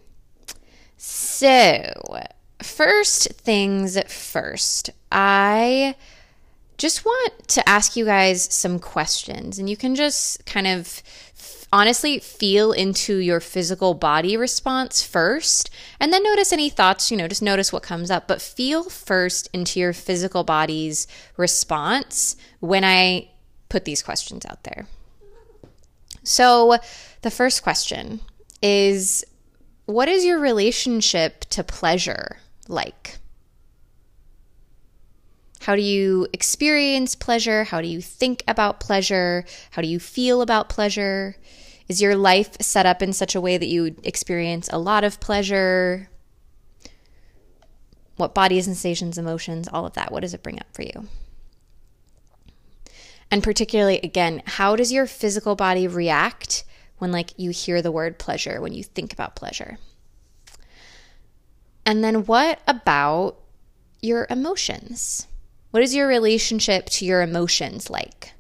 So, 0.97 1.93
first 2.63 3.33
things 3.33 4.01
first, 4.05 4.91
I 5.11 5.97
just 6.79 7.05
want 7.05 7.49
to 7.49 7.69
ask 7.69 7.97
you 7.97 8.05
guys 8.05 8.45
some 8.55 8.79
questions, 8.79 9.59
and 9.59 9.69
you 9.69 9.77
can 9.77 9.97
just 9.97 10.47
kind 10.47 10.69
of 10.69 11.03
honestly 11.73 12.21
feel 12.21 12.71
into 12.71 13.17
your 13.17 13.41
physical 13.41 13.95
body 13.95 14.37
response 14.37 15.03
first 15.03 15.69
and 15.99 16.13
then 16.13 16.23
notice 16.23 16.53
any 16.53 16.71
thoughts, 16.71 17.11
you 17.11 17.17
know, 17.17 17.27
just 17.27 17.43
notice 17.43 17.73
what 17.73 17.83
comes 17.83 18.13
up, 18.13 18.29
but 18.29 18.41
feel 18.41 18.85
first 18.85 19.49
into 19.53 19.81
your 19.81 19.93
physical 19.93 20.45
body's 20.45 21.09
response 21.37 22.37
when 22.61 22.85
I 22.85 23.29
put 23.69 23.85
these 23.85 24.01
questions 24.01 24.47
out 24.47 24.63
there. 24.63 24.87
So, 26.23 26.79
the 27.25 27.31
first 27.31 27.63
question 27.63 28.21
is 28.63 29.25
What 29.87 30.09
is 30.09 30.25
your 30.25 30.39
relationship 30.39 31.41
to 31.47 31.65
pleasure 31.65 32.37
like? 32.69 33.19
How 35.61 35.75
do 35.75 35.83
you 35.83 36.29
experience 36.35 37.15
pleasure? 37.15 37.65
How 37.65 37.81
do 37.81 37.89
you 37.89 38.03
think 38.03 38.45
about 38.47 38.79
pleasure? 38.79 39.47
How 39.71 39.81
do 39.81 39.89
you 39.89 39.99
feel 39.99 40.43
about 40.43 40.69
pleasure? 40.69 41.37
Is 41.89 42.03
your 42.03 42.15
life 42.15 42.61
set 42.61 42.85
up 42.85 43.01
in 43.01 43.15
such 43.15 43.35
a 43.35 43.41
way 43.41 43.57
that 43.57 43.67
you 43.67 43.97
experience 44.05 44.69
a 44.71 44.79
lot 44.79 45.03
of 45.03 45.21
pleasure? 45.21 46.11
What 48.17 48.35
body 48.35 48.61
sensations, 48.61 49.17
emotions, 49.17 49.67
all 49.73 49.87
of 49.87 49.95
that, 49.95 50.13
what 50.13 50.21
does 50.21 50.35
it 50.35 50.43
bring 50.43 50.61
up 50.61 50.67
for 50.75 50.83
you? 50.83 51.09
And 53.31 53.43
particularly, 53.43 53.99
again, 54.01 54.43
how 54.45 54.77
does 54.77 54.93
your 54.93 55.07
physical 55.07 55.57
body 55.57 55.89
react 55.89 56.65
when, 56.99 57.13
like, 57.13 57.31
you 57.37 57.51
hear 57.51 57.83
the 57.83 57.93
word 57.93 58.19
pleasure, 58.19 58.61
when 58.61 58.73
you 58.73 58.83
think 58.83 59.13
about 59.13 59.37
pleasure? 59.37 59.79
And 61.87 62.03
then, 62.03 62.25
what 62.25 62.61
about 62.67 63.39
your 64.01 64.27
emotions? 64.31 65.27
What 65.71 65.83
is 65.83 65.95
your 65.95 66.07
relationship 66.07 66.87
to 66.91 67.05
your 67.05 67.23
emotions 67.23 67.91
like? 67.91 68.35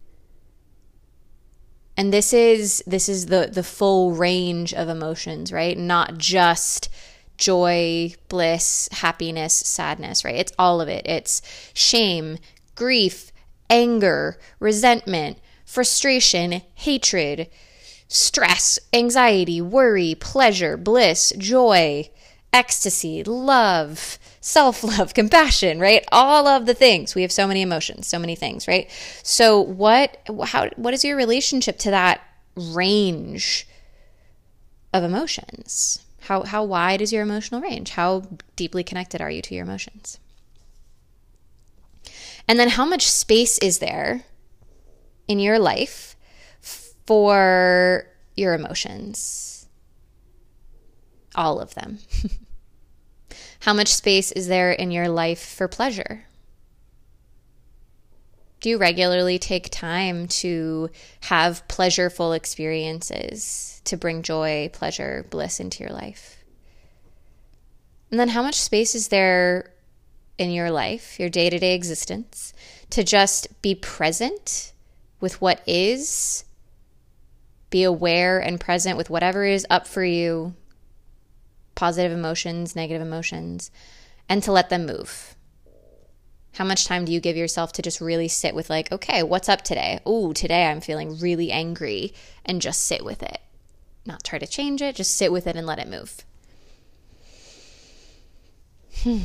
and 1.97 2.13
this 2.13 2.33
is 2.33 2.83
this 2.87 3.09
is 3.09 3.27
the 3.27 3.49
the 3.53 3.63
full 3.63 4.13
range 4.13 4.75
of 4.75 4.89
emotions 4.89 5.53
right 5.53 5.79
not 5.79 6.19
just 6.19 6.89
joy 7.37 8.13
bliss 8.29 8.89
happiness 8.93 9.55
sadness 9.55 10.25
right 10.25 10.37
it's 10.37 10.53
all 10.59 10.81
of 10.81 10.89
it 10.89 11.05
it's 11.07 11.43
shame 11.73 12.39
grief 12.75 13.33
anger 13.71 14.39
resentment 14.61 15.39
frustration 15.65 16.63
hatred 16.75 17.49
stress 18.09 18.79
anxiety 18.93 19.61
worry 19.61 20.15
pleasure 20.15 20.77
bliss 20.77 21.33
joy 21.39 22.09
ecstasy 22.53 23.25
love 23.25 24.19
self 24.45 24.85
love, 24.85 25.15
compassion, 25.21 25.81
right? 25.81 26.05
All 26.13 26.47
of 26.47 26.67
the 26.67 26.75
things. 26.75 27.15
We 27.15 27.23
have 27.23 27.33
so 27.33 27.49
many 27.49 27.63
emotions, 27.63 28.07
so 28.07 28.19
many 28.19 28.37
things, 28.37 28.69
right? 28.69 28.89
So 29.23 29.61
what 29.61 30.19
how 30.45 30.69
what 30.77 30.95
is 30.95 31.05
your 31.05 31.17
relationship 31.17 31.79
to 31.81 31.91
that 31.91 32.21
range 32.55 33.67
of 34.93 35.03
emotions? 35.03 36.01
How 36.21 36.43
how 36.43 36.63
wide 36.65 37.01
is 37.01 37.13
your 37.13 37.23
emotional 37.23 37.61
range? 37.61 37.91
How 37.91 38.23
deeply 38.55 38.85
connected 38.85 39.21
are 39.21 39.31
you 39.31 39.43
to 39.43 39.55
your 39.55 39.65
emotions? 39.65 40.21
And 42.47 42.59
then 42.59 42.69
how 42.69 42.85
much 42.85 43.09
space 43.09 43.57
is 43.59 43.79
there 43.79 44.25
in 45.27 45.39
your 45.39 45.59
life 45.59 46.14
for 47.07 48.07
your 48.37 48.55
emotions? 48.55 49.69
All 51.35 51.61
of 51.61 51.75
them. 51.75 51.99
How 53.61 53.73
much 53.73 53.89
space 53.89 54.31
is 54.33 54.47
there 54.47 54.73
in 54.73 54.91
your 54.91 55.09
life 55.09 55.43
for 55.43 55.69
pleasure? 55.69 56.27
Do 58.61 58.71
you 58.71 58.79
regularly 58.79 59.39
take 59.39 59.69
time 59.71 60.27
to 60.29 60.91
have 61.23 61.67
pleasureful 61.69 62.35
experiences 62.35 63.83
to 63.85 63.97
bring 63.97 64.23
joy, 64.23 64.71
pleasure, 64.73 65.27
bliss 65.29 65.61
into 65.61 65.83
your 65.83 65.93
life? 65.93 66.43
And 68.11 68.19
then, 68.21 68.29
how 68.29 68.43
much 68.43 68.55
space 68.55 68.95
is 68.95 69.09
there 69.09 69.73
in 70.39 70.51
your 70.51 70.71
life, 70.71 71.19
your 71.19 71.29
day 71.29 71.51
to 71.51 71.59
day 71.59 71.75
existence, 71.75 72.55
to 72.91 73.05
just 73.05 73.61
be 73.61 73.75
present 73.75 74.73
with 75.21 75.41
what 75.41 75.61
is, 75.67 76.45
be 77.75 77.83
aware 77.83 78.39
and 78.39 78.61
present 78.61 78.97
with 78.97 79.11
whatever 79.11 79.45
is 79.45 79.67
up 79.69 79.85
for 79.85 80.05
you 80.05 80.55
positive 81.75 82.13
emotions, 82.13 82.77
negative 82.77 83.03
emotions, 83.03 83.69
and 84.29 84.45
to 84.45 84.53
let 84.53 84.69
them 84.71 84.87
move. 84.87 85.35
How 86.53 86.65
much 86.65 86.85
time 86.85 87.05
do 87.05 87.11
you 87.11 87.19
give 87.19 87.37
yourself 87.37 87.73
to 87.73 87.83
just 87.83 88.01
really 88.01 88.29
sit 88.29 88.55
with, 88.55 88.71
like, 88.71 88.93
okay, 88.93 89.25
what's 89.25 89.49
up 89.49 89.63
today? 89.63 89.99
Oh, 90.07 90.33
today 90.33 90.67
I'm 90.67 90.81
feeling 90.81 91.19
really 91.19 91.51
angry, 91.51 92.15
and 92.45 92.63
just 92.63 92.85
sit 92.85 93.05
with 93.05 93.25
it. 93.25 93.41
Not 94.07 94.23
try 94.23 94.39
to 94.39 94.47
change 94.47 94.81
it, 94.81 94.95
just 94.95 95.17
sit 95.17 95.33
with 95.33 95.49
it 95.49 95.57
and 95.57 95.67
let 95.67 95.81
it 95.81 95.89
move. 95.89 96.25
Hmm. 99.03 99.19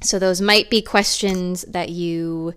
So, 0.00 0.18
those 0.18 0.40
might 0.40 0.70
be 0.70 0.80
questions 0.80 1.66
that 1.68 1.90
you 1.90 2.54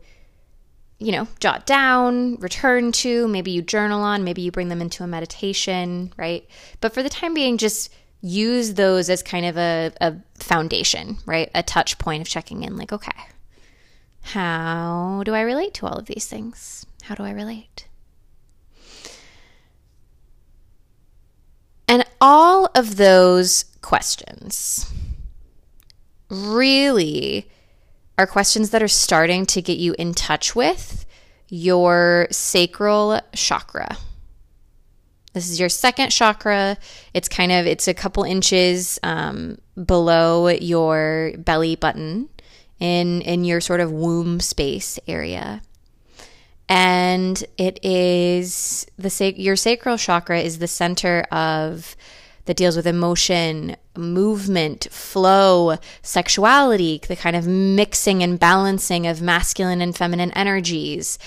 you 0.99 1.11
know, 1.11 1.27
jot 1.39 1.65
down, 1.65 2.35
return 2.37 2.91
to, 2.91 3.27
maybe 3.27 3.51
you 3.51 3.61
journal 3.61 4.01
on, 4.01 4.23
maybe 4.23 4.41
you 4.41 4.51
bring 4.51 4.69
them 4.69 4.81
into 4.81 5.03
a 5.03 5.07
meditation, 5.07 6.11
right? 6.17 6.47
But 6.81 6.93
for 6.93 7.03
the 7.03 7.09
time 7.09 7.33
being, 7.33 7.57
just 7.57 7.93
use 8.21 8.73
those 8.73 9.09
as 9.09 9.21
kind 9.21 9.45
of 9.45 9.57
a, 9.57 9.91
a 10.01 10.15
foundation, 10.35 11.17
right? 11.25 11.51
A 11.53 11.61
touch 11.61 11.99
point 11.99 12.21
of 12.21 12.27
checking 12.27 12.63
in, 12.63 12.77
like, 12.77 12.91
okay, 12.91 13.11
how 14.21 15.21
do 15.23 15.35
I 15.35 15.41
relate 15.41 15.73
to 15.75 15.85
all 15.85 15.97
of 15.97 16.07
these 16.07 16.25
things? 16.25 16.85
How 17.03 17.15
do 17.15 17.23
I 17.23 17.31
relate? 17.31 17.87
And 21.87 22.05
all 22.19 22.69
of 22.75 22.97
those 22.97 23.65
questions 23.81 24.91
really 26.29 27.49
are 28.17 28.27
questions 28.27 28.71
that 28.71 28.81
are 28.81 28.87
starting 28.87 29.45
to 29.45 29.61
get 29.61 29.77
you 29.77 29.95
in 29.97 30.13
touch 30.13 30.55
with 30.55 31.05
your 31.49 32.27
sacral 32.31 33.21
chakra. 33.33 33.97
This 35.33 35.49
is 35.49 35.59
your 35.59 35.69
second 35.69 36.09
chakra. 36.09 36.77
It's 37.13 37.29
kind 37.29 37.51
of 37.51 37.67
it's 37.67 37.87
a 37.87 37.93
couple 37.93 38.23
inches 38.23 38.99
um, 39.03 39.59
below 39.75 40.47
your 40.47 41.33
belly 41.37 41.75
button 41.75 42.29
in 42.79 43.21
in 43.21 43.45
your 43.45 43.61
sort 43.61 43.79
of 43.79 43.91
womb 43.91 44.39
space 44.39 44.99
area. 45.07 45.61
And 46.69 47.41
it 47.57 47.79
is 47.85 48.87
the 48.97 49.09
sac 49.09 49.35
your 49.37 49.55
sacral 49.55 49.97
chakra 49.97 50.39
is 50.39 50.57
the 50.57 50.67
center 50.67 51.21
of 51.31 51.95
that 52.47 52.57
deals 52.57 52.75
with 52.75 52.87
emotion, 52.87 53.75
movement, 53.95 54.87
flow, 54.91 55.77
sexuality, 56.01 56.99
the 57.07 57.15
kind 57.15 57.35
of 57.35 57.47
mixing 57.47 58.23
and 58.23 58.39
balancing 58.39 59.05
of 59.05 59.21
masculine 59.21 59.81
and 59.81 59.95
feminine 59.95 60.31
energies, 60.31 61.19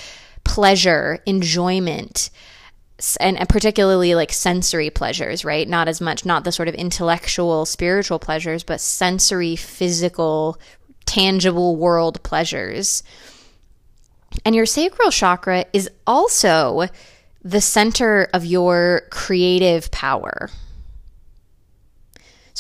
pleasure, 0.44 1.20
enjoyment. 1.26 2.30
and, 3.18 3.38
particularly 3.48 4.14
like 4.14 4.32
sensory 4.32 4.90
pleasures, 4.90 5.44
right? 5.44 5.66
Not 5.66 5.88
as 5.88 6.00
much, 6.00 6.26
not 6.26 6.44
the 6.44 6.52
sort 6.52 6.68
of 6.68 6.74
intellectual, 6.74 7.64
spiritual 7.64 8.18
pleasures, 8.18 8.62
but 8.62 8.80
sensory, 8.80 9.56
physical, 9.56 10.60
tangible 11.06 11.76
world 11.76 12.22
pleasures. 12.22 13.02
And 14.44 14.54
your 14.54 14.66
sacral 14.66 15.10
chakra 15.10 15.64
is 15.72 15.88
also 16.06 16.88
the 17.42 17.60
center 17.60 18.28
of 18.34 18.44
your 18.44 19.02
creative 19.10 19.90
power. 19.90 20.50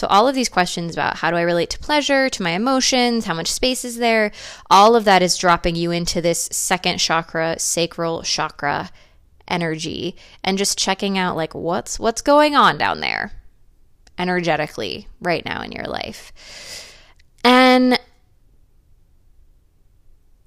So, 0.00 0.06
all 0.06 0.26
of 0.26 0.34
these 0.34 0.48
questions 0.48 0.94
about 0.94 1.16
how 1.16 1.30
do 1.30 1.36
I 1.36 1.42
relate 1.42 1.68
to 1.70 1.78
pleasure, 1.78 2.30
to 2.30 2.42
my 2.42 2.52
emotions, 2.52 3.26
how 3.26 3.34
much 3.34 3.52
space 3.52 3.84
is 3.84 3.98
there, 3.98 4.32
all 4.70 4.96
of 4.96 5.04
that 5.04 5.20
is 5.20 5.36
dropping 5.36 5.76
you 5.76 5.90
into 5.90 6.22
this 6.22 6.48
second 6.50 6.96
chakra, 6.96 7.58
sacral 7.58 8.22
chakra 8.22 8.88
energy 9.46 10.16
and 10.42 10.56
just 10.56 10.78
checking 10.78 11.18
out 11.18 11.36
like 11.36 11.54
what's 11.54 12.00
what's 12.00 12.22
going 12.22 12.56
on 12.56 12.78
down 12.78 13.00
there 13.00 13.32
energetically 14.16 15.06
right 15.20 15.44
now 15.44 15.60
in 15.60 15.70
your 15.70 15.84
life. 15.84 16.32
And 17.44 18.00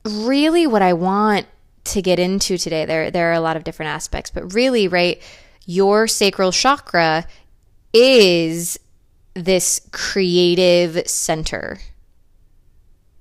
really 0.03 0.65
what 0.65 0.81
I 0.81 0.93
want 0.93 1.45
to 1.83 2.01
get 2.01 2.17
into 2.17 2.57
today 2.57 2.85
there 2.85 3.11
there 3.11 3.29
are 3.29 3.33
a 3.33 3.39
lot 3.39 3.55
of 3.55 3.63
different 3.63 3.91
aspects, 3.91 4.31
but 4.31 4.55
really 4.55 4.87
right 4.87 5.21
your 5.67 6.07
sacral 6.07 6.51
chakra 6.51 7.27
is 7.93 8.79
this 9.33 9.81
creative 9.91 11.07
center 11.07 11.79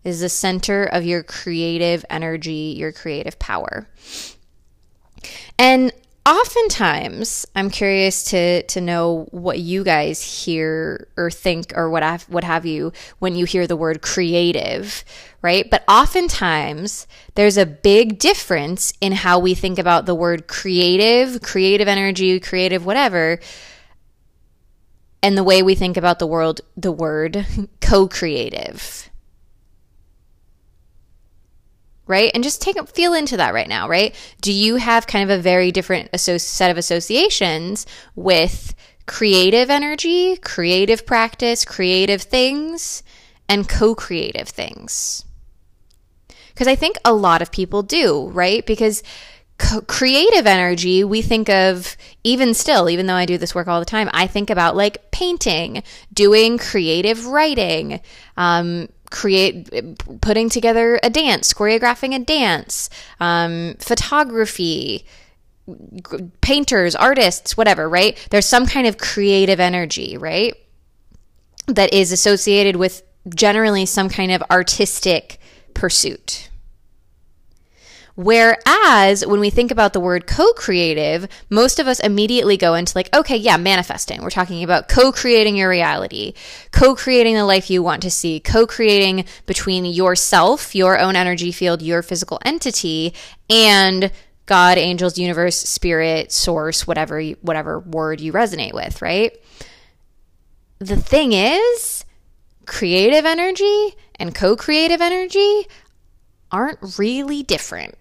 is 0.04 0.20
the 0.20 0.28
center 0.28 0.84
of 0.84 1.04
your 1.04 1.22
creative 1.22 2.04
energy, 2.10 2.74
your 2.76 2.92
creative 2.92 3.38
power. 3.38 3.86
And 5.58 5.92
oftentimes 6.24 7.46
I'm 7.54 7.70
curious 7.70 8.24
to 8.24 8.62
to 8.62 8.80
know 8.80 9.26
what 9.30 9.58
you 9.58 9.82
guys 9.82 10.44
hear 10.44 11.08
or 11.16 11.30
think 11.30 11.72
or 11.76 11.90
what 11.90 12.02
have, 12.02 12.24
what 12.24 12.44
have 12.44 12.64
you 12.64 12.92
when 13.18 13.34
you 13.34 13.44
hear 13.44 13.66
the 13.66 13.76
word 13.76 14.02
creative, 14.02 15.04
right? 15.40 15.68
But 15.68 15.84
oftentimes 15.88 17.06
there's 17.34 17.56
a 17.56 17.66
big 17.66 18.18
difference 18.18 18.92
in 19.00 19.12
how 19.12 19.38
we 19.38 19.54
think 19.54 19.78
about 19.78 20.06
the 20.06 20.14
word 20.14 20.46
creative, 20.46 21.42
creative 21.42 21.88
energy, 21.88 22.38
creative 22.38 22.84
whatever, 22.84 23.40
and 25.22 25.36
the 25.36 25.44
way 25.44 25.62
we 25.62 25.74
think 25.74 25.96
about 25.96 26.18
the 26.18 26.26
world 26.26 26.60
the 26.76 26.92
word 26.92 27.46
co-creative 27.80 29.10
right? 32.06 32.30
And 32.34 32.44
just 32.44 32.60
take 32.60 32.76
a 32.76 32.86
feel 32.86 33.14
into 33.14 33.38
that 33.38 33.54
right 33.54 33.68
now, 33.68 33.88
right? 33.88 34.14
Do 34.42 34.52
you 34.52 34.76
have 34.76 35.06
kind 35.06 35.30
of 35.30 35.38
a 35.38 35.40
very 35.40 35.72
different 35.72 36.10
set 36.20 36.70
of 36.70 36.76
associations 36.76 37.86
with 38.14 38.74
creative 39.06 39.70
energy, 39.70 40.36
creative 40.36 41.06
practice, 41.06 41.64
creative 41.64 42.20
things, 42.20 43.02
and 43.48 43.68
co-creative 43.68 44.48
things? 44.48 45.24
Because 46.48 46.68
I 46.68 46.74
think 46.74 46.98
a 47.04 47.14
lot 47.14 47.40
of 47.40 47.50
people 47.50 47.82
do, 47.82 48.28
right? 48.28 48.66
Because 48.66 49.02
creative 49.86 50.46
energy, 50.46 51.04
we 51.04 51.22
think 51.22 51.48
of 51.48 51.96
even 52.24 52.54
still, 52.54 52.88
even 52.90 53.06
though 53.06 53.14
I 53.14 53.26
do 53.26 53.38
this 53.38 53.54
work 53.54 53.68
all 53.68 53.80
the 53.80 53.86
time, 53.86 54.10
I 54.12 54.26
think 54.26 54.50
about 54.50 54.76
like 54.76 55.10
painting, 55.10 55.82
doing 56.12 56.58
creative 56.58 57.26
writing, 57.26 58.00
um, 58.36 58.88
create 59.10 59.68
putting 60.22 60.48
together 60.48 60.98
a 61.02 61.10
dance 61.10 61.52
choreographing 61.52 62.14
a 62.14 62.18
dance 62.18 62.88
um, 63.20 63.76
photography 63.78 65.04
painters 66.40 66.96
artists 66.96 67.54
whatever 67.54 67.90
right? 67.90 68.26
There's 68.30 68.46
some 68.46 68.66
kind 68.66 68.86
of 68.86 68.96
creative 68.96 69.60
energy 69.60 70.16
right? 70.16 70.54
That 71.66 71.92
is 71.92 72.10
associated 72.10 72.76
with 72.76 73.02
generally 73.34 73.84
some 73.84 74.08
kind 74.08 74.32
of 74.32 74.42
artistic 74.50 75.38
pursuit 75.74 76.48
Whereas 78.14 79.24
when 79.24 79.40
we 79.40 79.48
think 79.48 79.70
about 79.70 79.92
the 79.92 80.00
word 80.00 80.26
co 80.26 80.52
creative, 80.52 81.28
most 81.48 81.78
of 81.78 81.86
us 81.86 81.98
immediately 82.00 82.56
go 82.56 82.74
into 82.74 82.96
like, 82.96 83.14
okay, 83.14 83.36
yeah, 83.36 83.56
manifesting. 83.56 84.22
We're 84.22 84.30
talking 84.30 84.62
about 84.62 84.88
co 84.88 85.12
creating 85.12 85.56
your 85.56 85.70
reality, 85.70 86.34
co 86.72 86.94
creating 86.94 87.34
the 87.36 87.44
life 87.44 87.70
you 87.70 87.82
want 87.82 88.02
to 88.02 88.10
see, 88.10 88.38
co 88.38 88.66
creating 88.66 89.24
between 89.46 89.84
yourself, 89.84 90.74
your 90.74 90.98
own 90.98 91.16
energy 91.16 91.52
field, 91.52 91.80
your 91.80 92.02
physical 92.02 92.38
entity, 92.44 93.14
and 93.48 94.12
God, 94.44 94.76
angels, 94.76 95.16
universe, 95.16 95.56
spirit, 95.56 96.32
source, 96.32 96.86
whatever, 96.86 97.22
whatever 97.40 97.80
word 97.80 98.20
you 98.20 98.32
resonate 98.32 98.74
with, 98.74 99.00
right? 99.00 99.32
The 100.80 100.96
thing 100.96 101.32
is, 101.32 102.04
creative 102.66 103.24
energy 103.24 103.94
and 104.16 104.34
co 104.34 104.54
creative 104.56 105.00
energy 105.00 105.66
aren't 106.50 106.98
really 106.98 107.42
different 107.42 107.94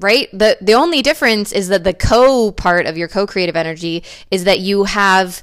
right? 0.00 0.28
The 0.32 0.58
the 0.60 0.74
only 0.74 1.02
difference 1.02 1.52
is 1.52 1.68
that 1.68 1.84
the 1.84 1.94
co 1.94 2.52
part 2.52 2.86
of 2.86 2.96
your 2.96 3.08
co-creative 3.08 3.56
energy 3.56 4.04
is 4.30 4.44
that 4.44 4.60
you 4.60 4.84
have 4.84 5.42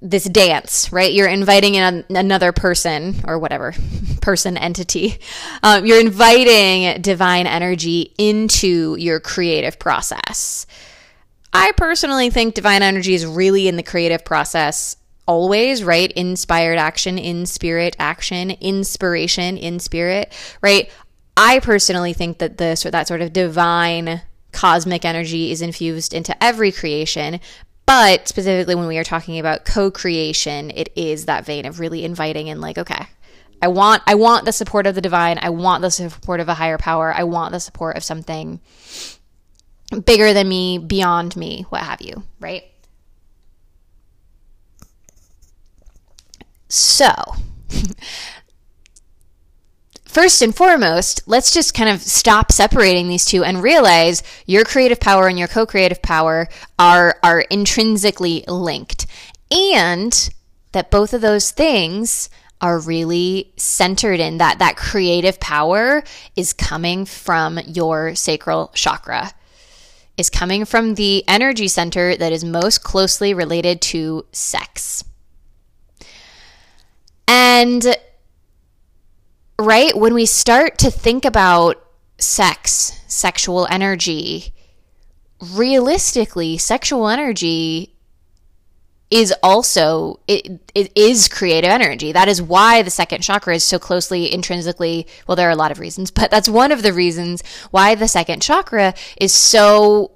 this 0.00 0.24
dance, 0.24 0.92
right? 0.92 1.12
You're 1.12 1.28
inviting 1.28 1.74
in 1.74 2.04
another 2.10 2.52
person 2.52 3.16
or 3.26 3.38
whatever 3.38 3.74
person 4.20 4.56
entity. 4.56 5.18
Um, 5.62 5.84
you're 5.86 6.00
inviting 6.00 7.02
divine 7.02 7.46
energy 7.46 8.14
into 8.16 8.96
your 8.96 9.18
creative 9.18 9.78
process. 9.78 10.66
I 11.52 11.72
personally 11.76 12.30
think 12.30 12.54
divine 12.54 12.82
energy 12.82 13.14
is 13.14 13.26
really 13.26 13.66
in 13.66 13.76
the 13.76 13.82
creative 13.82 14.24
process 14.24 14.96
always, 15.26 15.82
right? 15.84 16.10
Inspired 16.12 16.78
action, 16.78 17.18
in 17.18 17.46
spirit 17.46 17.96
action, 17.98 18.50
inspiration 18.50 19.56
in 19.56 19.78
spirit, 19.80 20.32
right? 20.62 20.90
I 21.40 21.60
personally 21.60 22.14
think 22.14 22.38
that 22.38 22.58
the 22.58 22.88
that 22.90 23.06
sort 23.06 23.22
of 23.22 23.32
divine 23.32 24.22
cosmic 24.50 25.04
energy 25.04 25.52
is 25.52 25.62
infused 25.62 26.12
into 26.12 26.42
every 26.42 26.72
creation, 26.72 27.38
but 27.86 28.26
specifically 28.26 28.74
when 28.74 28.88
we 28.88 28.98
are 28.98 29.04
talking 29.04 29.38
about 29.38 29.64
co-creation, 29.64 30.72
it 30.72 30.90
is 30.96 31.26
that 31.26 31.46
vein 31.46 31.64
of 31.64 31.78
really 31.78 32.04
inviting 32.04 32.50
and 32.50 32.60
like, 32.60 32.76
okay, 32.76 33.06
I 33.62 33.68
want 33.68 34.02
I 34.04 34.16
want 34.16 34.46
the 34.46 34.52
support 34.52 34.88
of 34.88 34.96
the 34.96 35.00
divine, 35.00 35.38
I 35.40 35.50
want 35.50 35.82
the 35.82 35.92
support 35.92 36.40
of 36.40 36.48
a 36.48 36.54
higher 36.54 36.76
power, 36.76 37.14
I 37.14 37.22
want 37.22 37.52
the 37.52 37.60
support 37.60 37.96
of 37.96 38.02
something 38.02 38.60
bigger 40.04 40.32
than 40.32 40.48
me, 40.48 40.78
beyond 40.78 41.36
me, 41.36 41.66
what 41.68 41.82
have 41.82 42.02
you, 42.02 42.24
right? 42.40 42.64
So, 46.68 47.14
first 50.18 50.42
and 50.42 50.52
foremost, 50.52 51.22
let's 51.26 51.52
just 51.52 51.74
kind 51.74 51.88
of 51.88 52.00
stop 52.02 52.50
separating 52.50 53.06
these 53.06 53.24
two 53.24 53.44
and 53.44 53.62
realize 53.62 54.20
your 54.46 54.64
creative 54.64 54.98
power 54.98 55.28
and 55.28 55.38
your 55.38 55.46
co-creative 55.46 56.02
power 56.02 56.48
are 56.76 57.20
are 57.22 57.42
intrinsically 57.42 58.42
linked. 58.48 59.06
And 59.52 60.28
that 60.72 60.90
both 60.90 61.14
of 61.14 61.20
those 61.20 61.52
things 61.52 62.30
are 62.60 62.80
really 62.80 63.52
centered 63.56 64.18
in 64.18 64.38
that 64.38 64.58
that 64.58 64.76
creative 64.76 65.38
power 65.38 66.02
is 66.34 66.52
coming 66.52 67.04
from 67.04 67.60
your 67.64 68.16
sacral 68.16 68.72
chakra 68.74 69.30
is 70.16 70.28
coming 70.30 70.64
from 70.64 70.96
the 70.96 71.22
energy 71.28 71.68
center 71.68 72.16
that 72.16 72.32
is 72.32 72.42
most 72.42 72.82
closely 72.82 73.34
related 73.34 73.80
to 73.82 74.26
sex. 74.32 75.04
And 77.28 77.96
right? 79.58 79.96
When 79.96 80.14
we 80.14 80.26
start 80.26 80.78
to 80.78 80.90
think 80.90 81.24
about 81.24 81.84
sex, 82.18 83.00
sexual 83.06 83.66
energy, 83.70 84.54
realistically, 85.40 86.58
sexual 86.58 87.08
energy 87.08 87.94
is 89.10 89.32
also 89.42 90.20
it, 90.28 90.60
it 90.74 90.92
is 90.94 91.28
creative 91.28 91.70
energy 91.70 92.12
that 92.12 92.28
is 92.28 92.42
why 92.42 92.82
the 92.82 92.90
second 92.90 93.22
chakra 93.22 93.54
is 93.54 93.64
so 93.64 93.78
closely 93.78 94.30
intrinsically 94.30 95.06
well 95.26 95.34
there 95.34 95.48
are 95.48 95.52
a 95.52 95.56
lot 95.56 95.70
of 95.70 95.78
reasons 95.78 96.10
but 96.18 96.30
that's 96.30 96.48
one 96.48 96.70
of 96.72 96.82
the 96.82 96.92
reasons 96.92 97.42
why 97.70 97.94
the 97.94 98.06
second 98.06 98.42
chakra 98.42 98.92
is 99.18 99.32
so 99.32 100.10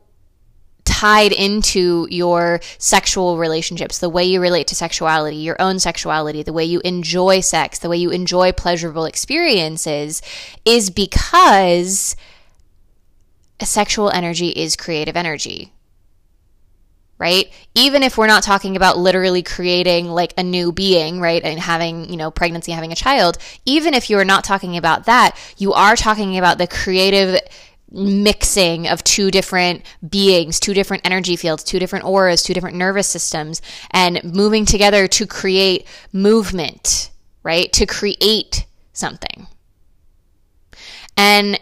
tied 0.85 1.33
into 1.33 2.07
your 2.11 2.61
sexual 2.79 3.39
relationships, 3.39 3.99
the 3.99 4.09
way 4.09 4.25
you 4.25 4.41
relate 4.41 4.67
to 4.69 4.75
sexuality, 4.75 5.37
your 5.37 5.61
own 5.61 5.79
sexuality, 5.79 6.43
the 6.43 6.53
way 6.53 6.65
you 6.65 6.81
enjoy 6.85 7.41
sex, 7.41 7.79
the 7.79 7.89
way 7.89 7.97
you 7.97 8.11
enjoy 8.11 8.53
pleasurable 8.53 9.05
experiences, 9.05 10.23
is 10.65 10.91
because 10.91 12.17
sexual 13.61 14.11
energy 14.11 14.49
is 14.49 14.77
creative 14.77 15.17
energy. 15.17 15.73
Right? 17.19 17.53
Even 17.77 18.03
if 18.03 18.19
we're 18.19 18.27
not 18.27 18.43
talking 18.43 18.75
about 18.75 18.99
literally 18.99 19.45
creating 19.45 20.09
like 20.09 20.35
a 20.37 20.43
new 20.43 20.73
being, 20.73 21.21
right? 21.21 21.41
And 21.45 21.61
having, 21.61 22.11
you 22.11 22.17
know, 22.17 22.33
pregnancy, 22.33 22.73
having 22.73 22.91
a 22.91 22.97
child, 22.97 23.39
even 23.65 23.95
if 23.95 24.11
you're 24.11 24.25
not 24.25 24.43
talking 24.43 24.77
about 24.77 25.05
that, 25.07 25.37
you 25.57 25.73
are 25.73 25.95
talking 25.95 26.37
about 26.37 26.59
the 26.59 26.67
creative 26.67 27.39
mixing 27.93 28.89
of 28.89 29.05
two 29.05 29.31
different 29.31 29.83
beings, 30.09 30.59
two 30.59 30.75
different 30.75 31.07
energy 31.07 31.37
fields, 31.37 31.63
two 31.63 31.79
different 31.79 32.05
auras, 32.05 32.43
two 32.43 32.55
different 32.55 32.77
nervous 32.77 33.07
systems, 33.07 33.61
and 33.91 34.23
moving 34.25 34.65
together 34.65 35.07
to 35.07 35.27
create 35.27 35.87
movement, 36.13 37.11
right? 37.43 37.73
To 37.75 37.87
create 37.87 38.67
something. 38.93 39.47
And 41.17 41.61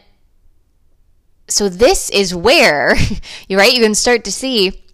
so 1.48 1.68
this 1.68 2.10
is 2.10 2.34
where, 2.34 2.94
you're 3.48 3.58
right, 3.58 3.72
you 3.72 3.82
can 3.82 3.94
start 3.94 4.24
to 4.24 4.32
see 4.32 4.84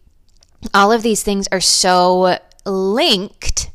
all 0.73 0.91
of 0.91 1.03
these 1.03 1.23
things 1.23 1.47
are 1.53 1.61
so 1.61 2.39
linked 2.65 3.71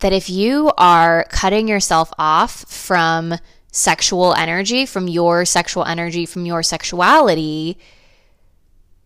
that 0.00 0.12
if 0.12 0.28
you 0.28 0.70
are 0.76 1.24
cutting 1.30 1.66
yourself 1.66 2.12
off 2.18 2.70
from 2.70 3.34
sexual 3.76 4.34
energy, 4.34 4.86
from 4.86 5.06
your 5.06 5.44
sexual 5.44 5.84
energy, 5.84 6.24
from 6.24 6.46
your 6.46 6.62
sexuality, 6.62 7.76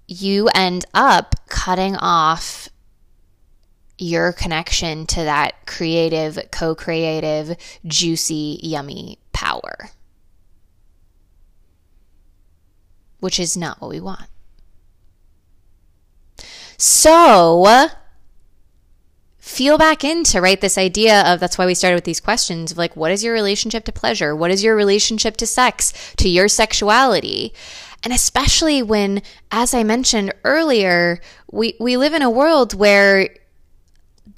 you 0.06 0.48
end 0.54 0.85
up 0.94 1.35
cutting 1.48 1.96
off 1.96 2.68
your 3.98 4.33
connection 4.33 5.06
to 5.06 5.24
that 5.24 5.66
creative, 5.66 6.38
co 6.50 6.74
creative, 6.74 7.56
juicy, 7.85 8.61
yummy 8.62 9.18
power, 9.33 9.90
which 13.18 13.40
is 13.40 13.56
not 13.56 13.80
what 13.80 13.90
we 13.90 14.00
want. 14.00 14.26
So, 16.76 17.90
feel 19.50 19.76
back 19.78 20.04
into 20.04 20.40
right 20.40 20.60
this 20.60 20.78
idea 20.78 21.22
of 21.22 21.40
that's 21.40 21.58
why 21.58 21.66
we 21.66 21.74
started 21.74 21.96
with 21.96 22.04
these 22.04 22.20
questions 22.20 22.72
of 22.72 22.78
like 22.78 22.96
what 22.96 23.10
is 23.10 23.24
your 23.24 23.34
relationship 23.34 23.84
to 23.84 23.92
pleasure? 23.92 24.34
What 24.34 24.50
is 24.50 24.62
your 24.62 24.76
relationship 24.76 25.36
to 25.38 25.46
sex 25.46 25.92
to 26.16 26.28
your 26.28 26.48
sexuality? 26.48 27.52
And 28.02 28.12
especially 28.12 28.82
when 28.82 29.22
as 29.50 29.74
i 29.74 29.82
mentioned 29.82 30.32
earlier 30.44 31.20
we 31.50 31.74
we 31.78 31.96
live 31.96 32.14
in 32.14 32.22
a 32.22 32.30
world 32.30 32.72
where 32.72 33.28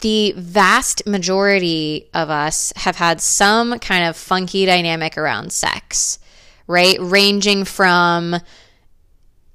the 0.01 0.33
vast 0.37 1.07
majority 1.07 2.09
of 2.13 2.29
us 2.29 2.73
have 2.77 2.97
had 2.97 3.21
some 3.21 3.79
kind 3.79 4.05
of 4.05 4.17
funky 4.17 4.67
dynamic 4.67 5.17
around 5.17 5.53
sex 5.53 6.19
right? 6.67 6.97
Ranging 7.01 7.65
from 7.65 8.37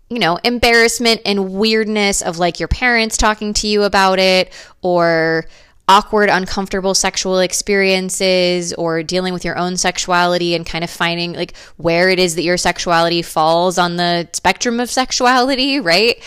you 0.10 0.20
know, 0.20 0.38
embarrassment 0.44 1.22
and 1.26 1.54
weirdness 1.54 2.22
of 2.22 2.38
like 2.38 2.60
your 2.60 2.70
parents 2.70 3.18
talking 3.18 3.54
to 3.54 3.68
you 3.68 3.84
about 3.84 4.20
it 4.20 4.52
or 4.82 5.46
awkward, 5.90 6.30
uncomfortable 6.30 6.94
sexual 6.94 7.40
experiences 7.40 8.74
or 8.74 9.04
dealing 9.04 9.34
with 9.34 9.46
your 9.46 9.58
own 9.58 9.78
sexuality 9.78 10.54
and 10.54 10.66
kind 10.66 10.84
of 10.84 10.90
finding 10.90 11.34
like 11.34 11.56
where 11.78 12.10
it 12.10 12.20
is 12.20 12.36
that 12.36 12.44
your 12.44 12.58
sexuality 12.58 13.22
falls 13.22 13.78
on 13.78 13.96
the 13.96 14.28
spectrum 14.34 14.80
of 14.80 14.90
sexuality, 14.90 15.80
right? 15.80 16.22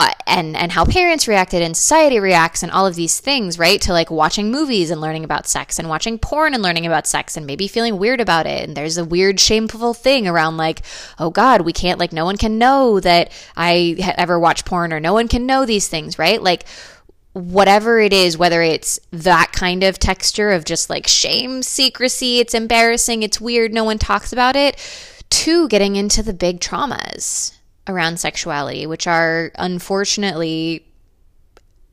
Uh, 0.00 0.10
and 0.26 0.56
and 0.56 0.72
how 0.72 0.84
parents 0.84 1.28
reacted 1.28 1.62
and 1.62 1.76
society 1.76 2.18
reacts 2.18 2.64
and 2.64 2.72
all 2.72 2.84
of 2.84 2.96
these 2.96 3.20
things 3.20 3.58
right? 3.58 3.80
To 3.82 3.92
like 3.92 4.10
watching 4.10 4.50
movies 4.50 4.90
and 4.90 5.00
learning 5.00 5.22
about 5.22 5.46
sex 5.46 5.78
and 5.78 5.88
watching 5.88 6.18
porn 6.18 6.52
and 6.52 6.62
learning 6.62 6.84
about 6.84 7.06
sex 7.06 7.36
and 7.36 7.46
maybe 7.46 7.68
feeling 7.68 7.96
weird 7.96 8.20
about 8.20 8.46
it. 8.46 8.66
And 8.66 8.76
there's 8.76 8.98
a 8.98 9.04
weird 9.04 9.38
shameful 9.38 9.94
thing 9.94 10.26
around 10.26 10.56
like 10.56 10.82
oh 11.18 11.30
god 11.30 11.60
we 11.60 11.72
can't 11.72 12.00
like 12.00 12.12
no 12.12 12.24
one 12.24 12.36
can 12.36 12.58
know 12.58 12.98
that 13.00 13.30
i 13.56 13.94
ever 14.18 14.38
watch 14.38 14.64
porn 14.64 14.92
or 14.92 14.98
no 14.98 15.12
one 15.12 15.28
can 15.28 15.46
know 15.46 15.64
these 15.64 15.86
things 15.86 16.18
right? 16.18 16.42
Like 16.42 16.64
whatever 17.34 18.00
it 18.00 18.12
is 18.12 18.38
whether 18.38 18.62
it's 18.62 18.98
that 19.10 19.50
kind 19.52 19.82
of 19.82 19.98
texture 19.98 20.50
of 20.50 20.64
just 20.64 20.88
like 20.88 21.06
shame 21.08 21.62
secrecy 21.62 22.38
it's 22.38 22.54
embarrassing 22.54 23.24
it's 23.24 23.40
weird 23.40 23.74
no 23.74 23.82
one 23.82 23.98
talks 23.98 24.32
about 24.32 24.54
it 24.54 24.76
to 25.30 25.66
getting 25.66 25.96
into 25.96 26.22
the 26.22 26.32
big 26.32 26.60
traumas 26.60 27.56
around 27.86 28.18
sexuality, 28.18 28.86
which 28.86 29.06
are 29.06 29.52
unfortunately 29.56 30.86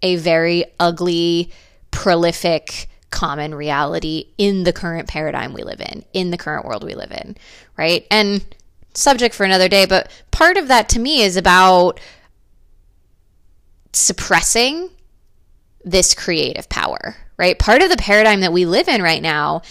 a 0.02 0.16
very 0.16 0.66
ugly, 0.80 1.52
prolific, 1.92 2.88
common 3.12 3.54
reality 3.54 4.28
in 4.38 4.64
the 4.64 4.74
current 4.74 5.08
paradigm 5.08 5.54
we 5.54 5.64
live 5.64 5.82
in, 5.82 6.04
in 6.14 6.32
the 6.32 6.38
current 6.38 6.66
world 6.66 6.84
we 6.84 6.96
live 6.96 7.12
in, 7.12 7.36
right? 7.78 8.08
And 8.10 8.44
subject 8.94 9.36
for 9.36 9.44
another 9.44 9.68
day, 9.68 9.86
but 9.86 10.10
part 10.32 10.58
of 10.58 10.70
that 10.70 10.90
to 10.90 11.00
me 11.00 11.22
is 11.22 11.36
about 11.38 12.00
suppressing 13.94 14.90
this 15.84 16.14
creative 16.14 16.70
power, 16.70 17.18
right? 17.38 17.60
Part 17.60 17.82
of 17.82 17.90
the 17.90 17.98
paradigm 17.98 18.40
that 18.42 18.54
we 18.54 18.66
live 18.66 18.88
in 18.88 19.02
right 19.02 19.22
now 19.22 19.62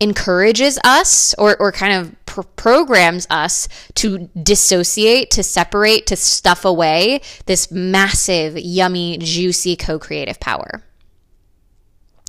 encourages 0.00 0.78
us 0.84 1.34
or, 1.38 1.56
or 1.58 1.72
kind 1.72 1.94
of 1.94 2.21
pr- 2.32 2.42
programs 2.56 3.26
us 3.28 3.68
to 3.94 4.30
dissociate, 4.42 5.30
to 5.32 5.42
separate, 5.42 6.06
to 6.06 6.16
stuff 6.16 6.64
away 6.64 7.20
this 7.46 7.70
massive, 7.70 8.58
yummy, 8.58 9.18
juicy 9.18 9.76
co 9.76 9.98
creative 9.98 10.40
power 10.40 10.82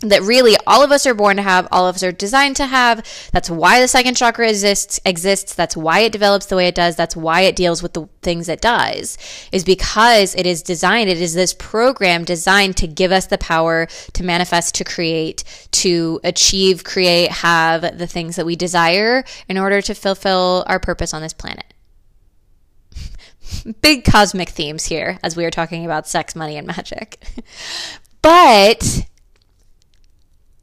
that 0.09 0.21
really 0.21 0.55
all 0.67 0.83
of 0.83 0.91
us 0.91 1.05
are 1.05 1.13
born 1.13 1.37
to 1.37 1.43
have, 1.43 1.67
all 1.71 1.87
of 1.87 1.95
us 1.95 2.03
are 2.03 2.11
designed 2.11 2.55
to 2.57 2.65
have. 2.65 3.05
That's 3.31 3.49
why 3.49 3.79
the 3.79 3.87
second 3.87 4.15
chakra 4.15 4.49
exists 4.49 4.99
exists. 5.05 5.55
That's 5.55 5.77
why 5.77 5.99
it 5.99 6.11
develops 6.11 6.47
the 6.47 6.55
way 6.55 6.67
it 6.67 6.75
does. 6.75 6.95
That's 6.95 7.15
why 7.15 7.41
it 7.41 7.55
deals 7.55 7.81
with 7.81 7.93
the 7.93 8.07
things 8.21 8.49
it 8.49 8.61
does. 8.61 9.17
Is 9.51 9.63
because 9.63 10.35
it 10.35 10.45
is 10.45 10.61
designed, 10.61 11.09
it 11.09 11.21
is 11.21 11.33
this 11.33 11.53
program 11.53 12.23
designed 12.23 12.77
to 12.77 12.87
give 12.87 13.11
us 13.11 13.27
the 13.27 13.37
power 13.37 13.87
to 14.13 14.23
manifest, 14.23 14.75
to 14.75 14.83
create, 14.83 15.43
to 15.71 16.19
achieve, 16.23 16.83
create, 16.83 17.31
have 17.31 17.97
the 17.97 18.07
things 18.07 18.35
that 18.35 18.45
we 18.45 18.55
desire 18.55 19.23
in 19.47 19.57
order 19.57 19.81
to 19.81 19.93
fulfill 19.93 20.63
our 20.67 20.79
purpose 20.79 21.13
on 21.13 21.21
this 21.21 21.33
planet. 21.33 21.73
Big 23.81 24.03
cosmic 24.03 24.49
themes 24.49 24.85
here 24.85 25.19
as 25.23 25.35
we 25.35 25.45
are 25.45 25.51
talking 25.51 25.85
about 25.85 26.07
sex, 26.07 26.35
money, 26.35 26.57
and 26.57 26.67
magic. 26.67 27.23
but 28.21 29.05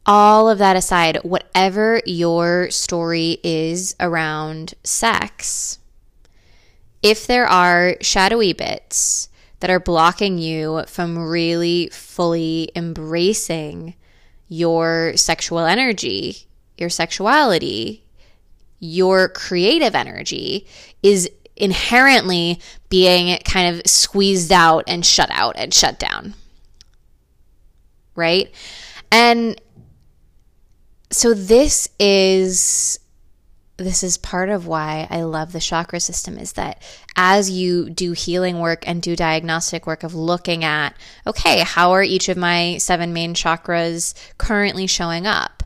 all 0.06 0.48
of 0.48 0.58
that 0.58 0.76
aside, 0.76 1.18
whatever 1.22 2.00
your 2.06 2.70
story 2.70 3.38
is 3.42 3.94
around 4.00 4.74
sex, 4.82 5.78
if 7.02 7.26
there 7.26 7.46
are 7.46 7.96
shadowy 8.00 8.52
bits 8.52 9.28
that 9.60 9.70
are 9.70 9.80
blocking 9.80 10.38
you 10.38 10.82
from 10.86 11.18
really 11.18 11.88
fully 11.92 12.70
embracing 12.74 13.94
your 14.48 15.16
sexual 15.16 15.60
energy, 15.60 16.46
your 16.76 16.90
sexuality, 16.90 18.02
your 18.80 19.28
creative 19.28 19.94
energy 19.94 20.66
is 21.02 21.30
inherently 21.56 22.58
being 22.88 23.38
kind 23.44 23.76
of 23.76 23.82
squeezed 23.86 24.50
out 24.50 24.82
and 24.86 25.04
shut 25.04 25.30
out 25.30 25.54
and 25.56 25.72
shut 25.72 25.98
down. 25.98 26.34
Right? 28.16 28.52
And 29.12 29.60
so 31.10 31.34
this 31.34 31.88
is 31.98 32.98
this 33.76 34.02
is 34.02 34.18
part 34.18 34.50
of 34.50 34.66
why 34.66 35.06
I 35.08 35.22
love 35.22 35.52
the 35.52 35.60
chakra 35.60 36.00
system 36.00 36.36
is 36.36 36.52
that 36.52 36.82
as 37.16 37.50
you 37.50 37.88
do 37.88 38.12
healing 38.12 38.58
work 38.60 38.86
and 38.86 39.00
do 39.00 39.16
diagnostic 39.16 39.86
work 39.86 40.02
of 40.02 40.14
looking 40.14 40.64
at, 40.64 40.94
okay, 41.26 41.60
how 41.60 41.92
are 41.92 42.02
each 42.02 42.28
of 42.28 42.36
my 42.36 42.76
seven 42.76 43.14
main 43.14 43.32
chakras 43.32 44.14
currently 44.36 44.86
showing 44.86 45.26
up? 45.26 45.62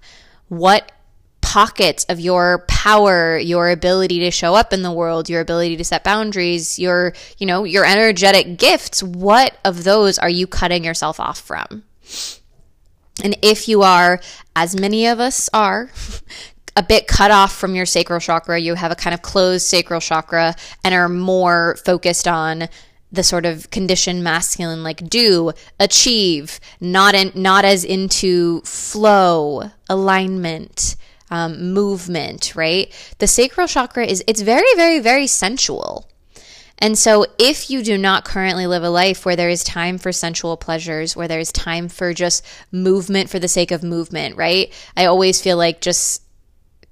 What 0.46 0.92
pockets 1.40 2.04
of 2.09 2.20
your 2.20 2.64
power, 2.68 3.37
your 3.37 3.68
ability 3.68 4.20
to 4.20 4.30
show 4.30 4.54
up 4.54 4.72
in 4.72 4.83
the 4.83 4.92
world, 4.92 5.28
your 5.28 5.40
ability 5.40 5.76
to 5.76 5.85
set 5.85 6.04
boundaries, 6.04 6.78
your, 6.78 7.14
you 7.38 7.46
know, 7.46 7.64
your 7.64 7.85
energetic 7.85 8.59
gifts, 8.59 9.02
what 9.02 9.57
of 9.64 9.83
those 9.83 10.18
are 10.20 10.30
you 10.30 10.46
cutting 10.46 10.85
yourself 10.85 11.18
off 11.18 11.40
from? 11.40 11.83
And 13.22 13.37
if 13.42 13.68
you 13.68 13.83
are, 13.83 14.20
as 14.57 14.79
many 14.79 15.07
of 15.07 15.20
us 15.20 15.48
are, 15.53 15.90
a 16.77 16.83
bit 16.83 17.07
cut 17.07 17.31
off 17.31 17.57
from 17.57 17.74
your 17.74 17.87
sacral 17.87 18.18
chakra, 18.18 18.59
you 18.59 18.74
have 18.74 18.90
a 18.90 18.96
kind 18.96 19.14
of 19.14 19.22
closed 19.22 19.66
sacral 19.66 20.00
chakra 20.00 20.57
and 20.83 20.94
are 20.94 21.09
more 21.09 21.77
focused 21.85 22.27
on 22.27 22.68
the 23.12 23.22
sort 23.22 23.46
of 23.46 23.70
conditioned 23.70 24.24
masculine 24.24 24.83
like 24.83 25.09
do 25.09 25.53
achieve 25.79 26.59
not 26.81 27.14
in 27.14 27.31
not 27.35 27.64
as 27.64 27.85
into 27.85 28.61
flow 28.62 29.70
alignment 29.88 30.96
um, 31.31 31.72
movement 31.72 32.55
right? 32.57 32.92
The 33.18 33.29
sacral 33.29 33.68
chakra 33.68 34.05
is 34.05 34.24
it's 34.27 34.40
very 34.40 34.74
very 34.74 34.98
very 34.98 35.29
sensual 35.29 36.09
and 36.78 36.98
so, 36.98 37.26
if 37.38 37.70
you 37.70 37.82
do 37.82 37.96
not 37.96 38.24
currently 38.24 38.66
live 38.66 38.82
a 38.82 38.90
life 38.90 39.24
where 39.24 39.37
there 39.37 39.48
is 39.48 39.62
time 39.62 39.96
for 39.96 40.12
sensual 40.12 40.56
pleasures, 40.56 41.14
where 41.14 41.28
there 41.28 41.40
is 41.40 41.52
time 41.52 41.88
for 41.88 42.12
just 42.12 42.44
movement 42.72 43.30
for 43.30 43.38
the 43.38 43.48
sake 43.48 43.70
of 43.70 43.82
movement, 43.82 44.37
right? 44.37 44.72
I 44.96 45.06
always 45.06 45.40
feel 45.40 45.56
like 45.56 45.80
just 45.80 46.22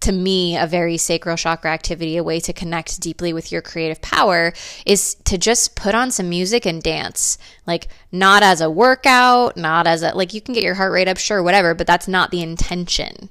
to 0.02 0.12
me, 0.12 0.56
a 0.56 0.66
very 0.66 0.96
sacral 0.96 1.36
chakra 1.36 1.70
activity, 1.70 2.16
a 2.16 2.24
way 2.24 2.40
to 2.40 2.52
connect 2.52 3.00
deeply 3.00 3.32
with 3.32 3.52
your 3.52 3.62
creative 3.62 4.02
power 4.02 4.52
is 4.84 5.14
to 5.24 5.38
just 5.38 5.76
put 5.76 5.94
on 5.94 6.10
some 6.10 6.28
music 6.28 6.66
and 6.66 6.82
dance. 6.82 7.38
Like, 7.66 7.86
not 8.10 8.42
as 8.42 8.60
a 8.60 8.70
workout, 8.70 9.56
not 9.56 9.86
as 9.86 10.02
a, 10.02 10.12
like, 10.14 10.34
you 10.34 10.40
can 10.40 10.54
get 10.54 10.64
your 10.64 10.74
heart 10.74 10.92
rate 10.92 11.06
up, 11.06 11.18
sure, 11.18 11.42
whatever, 11.42 11.72
but 11.74 11.86
that's 11.86 12.08
not 12.08 12.32
the 12.32 12.42
intention. 12.42 13.28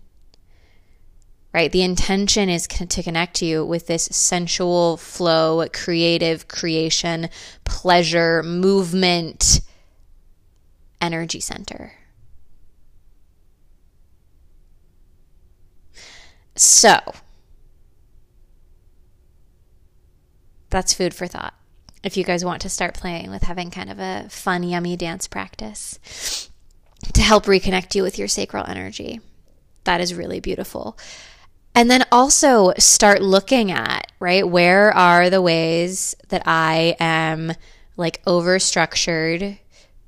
Right? 1.53 1.71
The 1.71 1.81
intention 1.81 2.49
is 2.49 2.67
to 2.67 3.03
connect 3.03 3.41
you 3.41 3.65
with 3.65 3.87
this 3.87 4.05
sensual 4.05 4.97
flow, 4.97 5.67
creative 5.73 6.47
creation, 6.47 7.29
pleasure, 7.65 8.41
movement, 8.43 9.61
energy 11.01 11.39
center. 11.39 11.93
So, 16.55 16.99
that's 20.69 20.93
food 20.93 21.13
for 21.13 21.27
thought. 21.27 21.53
If 22.03 22.17
you 22.17 22.23
guys 22.23 22.43
want 22.45 22.61
to 22.61 22.69
start 22.69 22.93
playing 22.93 23.29
with 23.29 23.43
having 23.43 23.71
kind 23.71 23.89
of 23.89 23.99
a 23.99 24.27
fun, 24.29 24.63
yummy 24.63 24.95
dance 24.95 25.27
practice 25.27 26.49
to 27.13 27.21
help 27.21 27.45
reconnect 27.45 27.93
you 27.95 28.03
with 28.03 28.17
your 28.17 28.27
sacral 28.27 28.65
energy, 28.67 29.21
that 29.83 30.01
is 30.01 30.13
really 30.13 30.39
beautiful. 30.39 30.97
And 31.73 31.89
then 31.89 32.05
also 32.11 32.73
start 32.77 33.21
looking 33.21 33.71
at, 33.71 34.11
right, 34.19 34.47
where 34.47 34.91
are 34.93 35.29
the 35.29 35.41
ways 35.41 36.15
that 36.29 36.43
I 36.45 36.95
am 36.99 37.53
like 37.95 38.21
over 38.27 38.59
structured, 38.59 39.57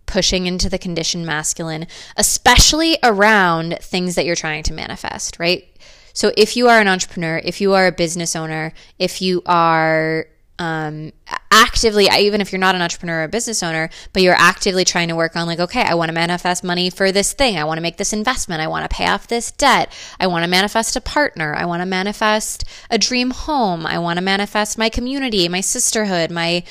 pushing 0.05 0.45
into 0.45 0.69
the 0.69 0.77
conditioned 0.77 1.25
masculine, 1.25 1.87
especially 2.17 2.97
around 3.01 3.77
things 3.81 4.15
that 4.15 4.25
you're 4.25 4.35
trying 4.35 4.63
to 4.63 4.73
manifest, 4.73 5.39
right? 5.39 5.67
So 6.13 6.31
if 6.37 6.55
you 6.55 6.67
are 6.67 6.79
an 6.79 6.87
entrepreneur, 6.87 7.41
if 7.43 7.61
you 7.61 7.73
are 7.73 7.87
a 7.87 7.91
business 7.91 8.35
owner, 8.35 8.73
if 8.99 9.21
you 9.21 9.41
are 9.45 10.27
um, 10.59 11.11
actively, 11.51 12.07
even 12.17 12.41
if 12.41 12.51
you're 12.51 12.59
not 12.59 12.75
an 12.75 12.81
entrepreneur 12.81 13.21
or 13.21 13.23
a 13.23 13.27
business 13.27 13.63
owner, 13.63 13.89
but 14.11 14.21
you're 14.21 14.35
actively 14.37 14.85
trying 14.85 15.07
to 15.07 15.15
work 15.15 15.35
on, 15.35 15.47
like, 15.47 15.59
okay, 15.59 15.81
I 15.81 15.95
want 15.95 16.09
to 16.09 16.13
manifest 16.13 16.63
money 16.63 16.89
for 16.89 17.11
this 17.11 17.33
thing. 17.33 17.57
I 17.57 17.63
want 17.63 17.77
to 17.77 17.81
make 17.81 17.97
this 17.97 18.13
investment. 18.13 18.61
I 18.61 18.67
want 18.67 18.89
to 18.89 18.95
pay 18.95 19.07
off 19.07 19.27
this 19.27 19.51
debt. 19.51 19.91
I 20.19 20.27
want 20.27 20.43
to 20.43 20.49
manifest 20.49 20.95
a 20.95 21.01
partner. 21.01 21.55
I 21.55 21.65
want 21.65 21.81
to 21.81 21.85
manifest 21.85 22.63
a 22.89 22.97
dream 22.97 23.31
home. 23.31 23.85
I 23.85 23.99
want 23.99 24.17
to 24.17 24.23
manifest 24.23 24.77
my 24.77 24.89
community, 24.89 25.49
my 25.49 25.61
sisterhood, 25.61 26.31
my 26.31 26.63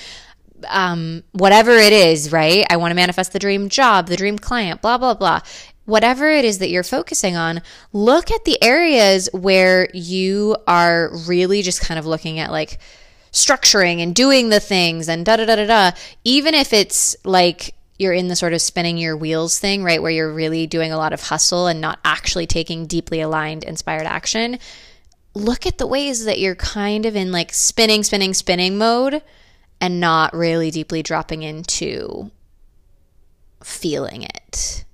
um, 0.69 1.25
whatever 1.33 1.73
it 1.73 1.93
is, 1.93 2.31
right? 2.31 2.65
I 2.71 2.77
want 2.77 2.93
to 2.93 2.95
manifest 2.95 3.33
the 3.33 3.41
dream 3.41 3.69
job, 3.69 4.07
the 4.07 4.17
dream 4.17 4.39
client, 4.39 4.81
blah, 4.81 4.97
blah, 4.97 5.15
blah 5.15 5.41
whatever 5.85 6.31
it 6.31 6.45
is 6.45 6.59
that 6.59 6.69
you're 6.69 6.85
focusing 6.85 7.37
on, 7.37 7.61
look 7.93 8.31
at 8.31 8.45
the 8.45 8.63
areas 8.63 9.29
where 9.33 9.89
you 9.93 10.57
are 10.67 11.11
really 11.27 11.63
just 11.63 11.81
kind 11.81 11.99
of 11.99 12.07
looking 12.07 12.39
at 12.39 12.51
like 12.51 12.79
structuring 13.33 14.03
and 14.03 14.15
doing 14.15 14.51
the 14.51 14.61
things 14.61 15.09
and 15.09 15.25
da 15.25 15.37
da 15.37 15.47
da 15.47 15.57
da 15.57 15.67
da, 15.67 15.91
even 16.25 16.55
if 16.55 16.73
it's 16.73 17.17
like 17.25 17.75
you're 17.99 18.13
in 18.13 18.29
the 18.29 18.37
sort 18.37 18.53
of 18.53 18.61
spinning 18.61 18.99
your 18.99 19.17
wheels 19.17 19.59
thing, 19.59 19.83
right? 19.83 20.03
Where 20.03 20.11
you're 20.11 20.33
really 20.33 20.67
doing 20.67 20.93
a 20.93 20.97
lot 20.97 21.13
of 21.13 21.23
hustle 21.23 21.67
and 21.67 21.81
not 21.81 21.99
actually 22.05 22.47
taking 22.47 22.87
deeply 22.87 23.21
aligned, 23.21 23.65
inspired 23.65 24.07
action. 24.07 24.59
Look 25.35 25.67
at 25.67 25.79
the 25.79 25.87
ways 25.87 26.25
that 26.25 26.39
you're 26.39 26.57
kind 26.57 27.07
of 27.07 27.17
in 27.17 27.33
like 27.33 27.53
spinning, 27.53 28.03
spinning, 28.03 28.35
spinning 28.35 28.77
mode 28.77 29.23
and 29.81 30.01
not 30.01 30.35
really 30.35 30.71
deeply 30.71 31.03
dropping 31.03 31.43
into 31.43 32.31
feeling 33.63 34.23
it, 34.23 34.85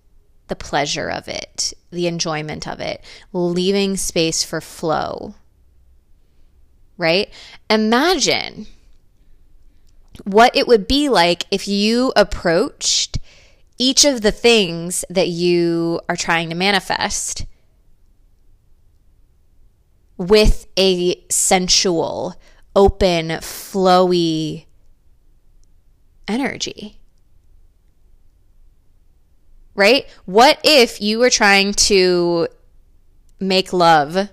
the 0.48 0.57
pleasure 0.57 1.09
of 1.09 1.29
it, 1.29 1.72
the 1.90 2.07
enjoyment 2.07 2.68
of 2.68 2.79
it, 2.79 3.03
leaving 3.33 3.96
space 3.96 4.44
for 4.44 4.61
flow 4.61 5.35
right? 6.99 7.33
Imagine 7.71 8.67
what 10.25 10.55
it 10.55 10.67
would 10.67 10.87
be 10.87 11.09
like 11.09 11.45
if 11.51 11.67
you 11.67 12.13
approached 12.17 13.19
each 13.79 14.05
of 14.05 14.21
the 14.21 14.33
things 14.33 15.05
that 15.09 15.29
you 15.29 16.01
are 16.09 16.17
trying 16.17 16.51
to 16.51 16.55
manifest 16.57 17.47
with 20.17 20.67
a 20.77 21.25
sensual, 21.31 22.35
open, 22.75 23.29
flowy 23.29 24.67
energy. 26.27 26.99
Right? 29.77 30.09
What 30.25 30.59
if 30.65 31.01
you 31.01 31.21
were 31.21 31.31
trying 31.31 31.73
to 31.75 32.49
make 33.39 33.73
love 33.73 34.29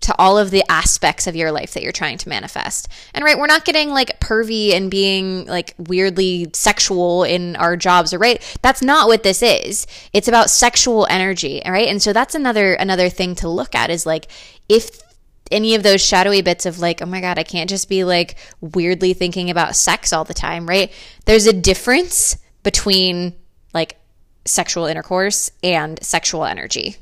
to 0.00 0.14
all 0.18 0.38
of 0.38 0.50
the 0.50 0.62
aspects 0.70 1.26
of 1.26 1.34
your 1.34 1.50
life 1.50 1.74
that 1.74 1.82
you're 1.82 1.92
trying 1.92 2.18
to 2.18 2.28
manifest. 2.28 2.88
And 3.14 3.24
right, 3.24 3.38
we're 3.38 3.46
not 3.46 3.64
getting 3.64 3.90
like 3.90 4.20
pervy 4.20 4.74
and 4.74 4.90
being 4.90 5.46
like 5.46 5.74
weirdly 5.78 6.48
sexual 6.52 7.24
in 7.24 7.56
our 7.56 7.76
jobs, 7.76 8.12
or 8.12 8.18
right? 8.18 8.58
That's 8.62 8.82
not 8.82 9.08
what 9.08 9.22
this 9.22 9.42
is. 9.42 9.86
It's 10.12 10.28
about 10.28 10.50
sexual 10.50 11.06
energy, 11.08 11.62
right? 11.66 11.88
And 11.88 12.02
so 12.02 12.12
that's 12.12 12.34
another 12.34 12.74
another 12.74 13.08
thing 13.08 13.34
to 13.36 13.48
look 13.48 13.74
at 13.74 13.90
is 13.90 14.06
like 14.06 14.28
if 14.68 15.02
any 15.50 15.74
of 15.74 15.82
those 15.82 16.04
shadowy 16.04 16.42
bits 16.42 16.66
of 16.66 16.80
like, 16.80 17.00
oh 17.00 17.06
my 17.06 17.20
God, 17.20 17.38
I 17.38 17.44
can't 17.44 17.70
just 17.70 17.88
be 17.88 18.04
like 18.04 18.36
weirdly 18.60 19.14
thinking 19.14 19.50
about 19.50 19.76
sex 19.76 20.12
all 20.12 20.24
the 20.24 20.34
time, 20.34 20.68
right? 20.68 20.92
There's 21.24 21.46
a 21.46 21.52
difference 21.52 22.36
between 22.62 23.34
like 23.72 23.96
sexual 24.44 24.86
intercourse 24.86 25.50
and 25.62 26.02
sexual 26.02 26.44
energy 26.44 26.96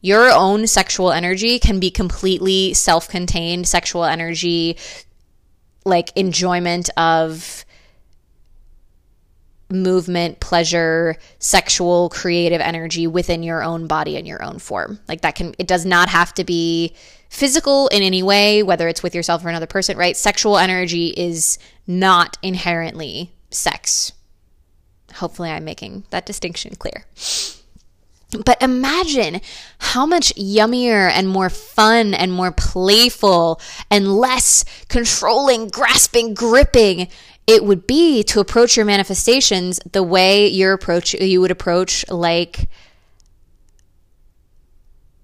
your 0.00 0.30
own 0.30 0.66
sexual 0.66 1.12
energy 1.12 1.58
can 1.58 1.80
be 1.80 1.90
completely 1.90 2.74
self 2.74 3.08
contained 3.08 3.66
sexual 3.66 4.04
energy, 4.04 4.76
like 5.84 6.16
enjoyment 6.16 6.90
of 6.96 7.64
movement, 9.70 10.40
pleasure, 10.40 11.16
sexual, 11.38 12.08
creative 12.08 12.60
energy 12.60 13.06
within 13.06 13.42
your 13.42 13.62
own 13.62 13.86
body 13.86 14.16
and 14.16 14.26
your 14.26 14.42
own 14.42 14.58
form. 14.58 14.98
Like 15.08 15.20
that 15.22 15.34
can, 15.34 15.54
it 15.58 15.66
does 15.66 15.84
not 15.84 16.08
have 16.08 16.32
to 16.34 16.44
be 16.44 16.94
physical 17.28 17.88
in 17.88 18.02
any 18.02 18.22
way, 18.22 18.62
whether 18.62 18.88
it's 18.88 19.02
with 19.02 19.14
yourself 19.14 19.44
or 19.44 19.48
another 19.48 19.66
person, 19.66 19.96
right? 19.96 20.16
Sexual 20.16 20.58
energy 20.58 21.08
is 21.08 21.58
not 21.86 22.38
inherently 22.42 23.32
sex. 23.50 24.12
Hopefully, 25.14 25.50
I'm 25.50 25.64
making 25.64 26.04
that 26.10 26.26
distinction 26.26 26.74
clear. 26.76 27.04
But 28.44 28.62
imagine 28.62 29.40
how 29.78 30.04
much 30.04 30.34
yummier 30.34 31.10
and 31.10 31.28
more 31.28 31.48
fun 31.48 32.12
and 32.12 32.30
more 32.30 32.52
playful 32.52 33.60
and 33.90 34.16
less 34.16 34.64
controlling, 34.88 35.68
grasping, 35.68 36.34
gripping 36.34 37.08
it 37.48 37.64
would 37.64 37.86
be 37.86 38.22
to 38.22 38.40
approach 38.40 38.76
your 38.76 38.84
manifestations 38.84 39.80
the 39.92 40.02
way 40.02 40.46
you 40.46 40.70
approach 40.70 41.14
you 41.14 41.40
would 41.40 41.50
approach 41.50 42.06
like 42.10 42.68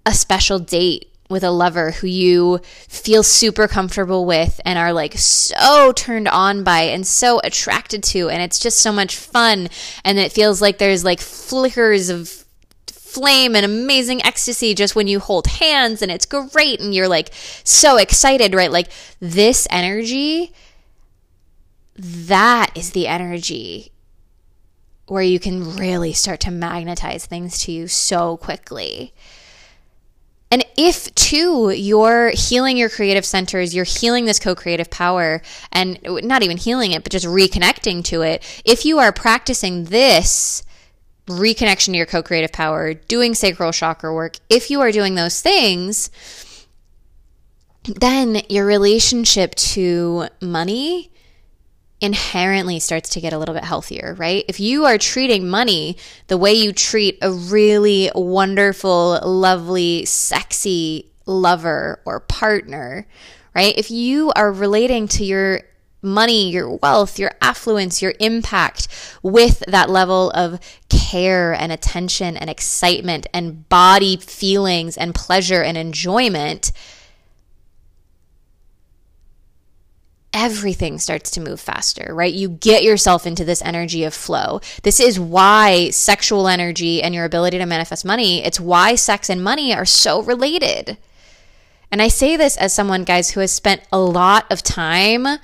a 0.07 0.13
special 0.13 0.59
date 0.59 1.11
with 1.29 1.45
a 1.45 1.51
lover 1.51 1.91
who 1.91 2.07
you 2.07 2.61
feel 2.89 3.23
super 3.23 3.69
comfortable 3.69 4.25
with 4.25 4.61
and 4.65 4.79
are 4.79 4.93
like 4.93 5.15
so 5.17 5.93
turned 5.93 6.29
on 6.29 6.65
by 6.65 6.83
and 6.83 7.07
so 7.07 7.41
attracted 7.45 8.03
to 8.03 8.31
and 8.31 8.43
it's 8.43 8.59
just 8.59 8.79
so 8.79 8.91
much 8.93 9.17
fun 9.17 9.69
and 10.05 10.19
it 10.19 10.33
feels 10.33 10.63
like 10.63 10.79
there's 10.79 11.05
like 11.05 11.21
flickers 11.21 12.09
of 12.09 12.44
flame 13.15 13.55
and 13.55 13.65
amazing 13.65 14.25
ecstasy 14.27 14.75
just 14.75 14.97
when 14.97 15.07
you 15.07 15.21
hold 15.21 15.47
hands 15.47 16.03
and 16.03 16.11
it's 16.11 16.27
great 16.27 16.81
and 16.81 16.93
you're 16.95 17.09
like 17.09 17.31
so 17.63 17.97
excited, 17.97 18.55
right? 18.55 18.73
Like 18.73 18.89
this 19.21 19.67
energy, 19.71 20.53
that 21.97 22.71
is 22.77 22.91
the 22.91 23.07
energy 23.07 23.93
where 25.07 25.23
you 25.23 25.39
can 25.39 25.77
really 25.77 26.13
start 26.13 26.41
to 26.41 26.51
magnetize 26.51 27.27
things 27.27 27.59
to 27.61 27.73
you 27.73 27.87
so 27.87 28.37
quickly. 28.37 29.13
And 30.51 30.65
if 30.77 31.15
too 31.15 31.71
you're 31.71 32.31
healing 32.31 32.77
your 32.77 32.89
creative 32.89 33.25
centers, 33.25 33.75
you're 33.75 33.85
healing 33.85 34.25
this 34.25 34.39
co 34.39 34.55
creative 34.55 34.91
power, 34.91 35.43
and 35.73 35.99
not 36.03 36.43
even 36.43 36.57
healing 36.57 36.93
it, 36.93 37.03
but 37.03 37.13
just 37.13 37.27
reconnecting 37.27 38.05
to 38.05 38.23
it, 38.23 38.43
if 38.65 38.85
you 38.85 38.99
are 38.99 39.13
practicing 39.13 39.87
this 39.87 40.63
reconnection 41.27 41.93
to 41.93 41.97
your 41.97 42.07
co 42.07 42.23
creative 42.23 42.53
power, 42.53 42.95
doing 42.95 43.35
sacral 43.35 43.73
chakra 43.73 44.13
work, 44.13 44.37
if 44.49 44.71
you 44.71 44.81
are 44.81 44.93
doing 44.93 45.15
those 45.15 45.41
things, 45.41 46.11
then 47.85 48.43
your 48.49 48.67
relationship 48.67 49.55
to 49.55 50.27
money 50.41 51.11
inherently 52.01 52.79
starts 52.81 53.11
to 53.11 53.21
get 53.21 53.33
a 53.33 53.39
little 53.39 53.55
bit 53.55 53.65
healthier, 53.65 54.15
right? 54.19 54.45
If 54.49 54.61
you 54.61 54.85
are 54.85 54.99
treating 54.99 55.49
money 55.49 55.97
the 56.27 56.37
way 56.37 56.53
you 56.53 56.73
treat 56.73 57.19
a 57.23 57.31
really 57.31 58.11
wonderful, 58.15 59.21
lovely, 59.25 60.05
sexy 60.05 61.11
lover 61.27 62.01
or 62.05 62.21
partner, 62.21 63.07
right? 63.55 63.75
If 63.77 63.91
you 63.91 64.33
are 64.37 64.53
relating 64.53 65.09
to 65.09 65.25
your 65.25 65.63
money, 66.05 66.51
your 66.51 66.77
wealth, 66.77 67.19
your 67.19 67.33
affluence, 67.41 68.03
your 68.03 68.15
impact 68.21 68.87
with 69.23 69.61
that 69.67 69.91
level 69.91 70.31
of 70.31 70.61
care 70.89 71.53
and 71.53 71.73
attention 71.73 72.37
and 72.37 72.51
excitement 72.51 73.27
and 73.33 73.69
body 73.69 74.17
feelings 74.17 74.97
and 74.97 75.15
pleasure 75.15 75.63
and 75.63 75.77
enjoyment, 75.77 76.71
everything 80.35 80.99
starts 80.99 81.31
to 81.31 81.41
move 81.41 81.61
faster, 81.61 82.11
right? 82.13 82.35
You 82.35 82.49
get 82.49 82.83
yourself 82.83 83.27
into 83.27 83.45
this 83.45 83.63
energy 83.63 84.03
of 84.03 84.13
flow. 84.13 84.61
This 84.83 84.99
is 84.99 85.19
why 85.19 85.91
sexual 85.91 86.49
energy 86.49 87.03
and 87.03 87.15
your 87.15 87.25
ability 87.25 87.59
to 87.59 87.67
manifest 87.67 88.05
money, 88.05 88.45
it's 88.45 88.61
why 88.61 88.97
sex 88.97 89.31
and 89.31 89.43
money 89.43 89.73
are 89.73 89.87
so 89.87 90.21
related. 90.23 90.99
And 91.91 92.03
I 92.03 92.09
say 92.09 92.37
this 92.37 92.57
as 92.57 92.75
someone, 92.75 93.05
guys, 93.05 93.31
who 93.31 93.41
has 93.41 93.53
spent 93.53 93.83
a 93.93 94.01
lot 94.01 94.51
of 94.51 94.65
time 94.65 95.39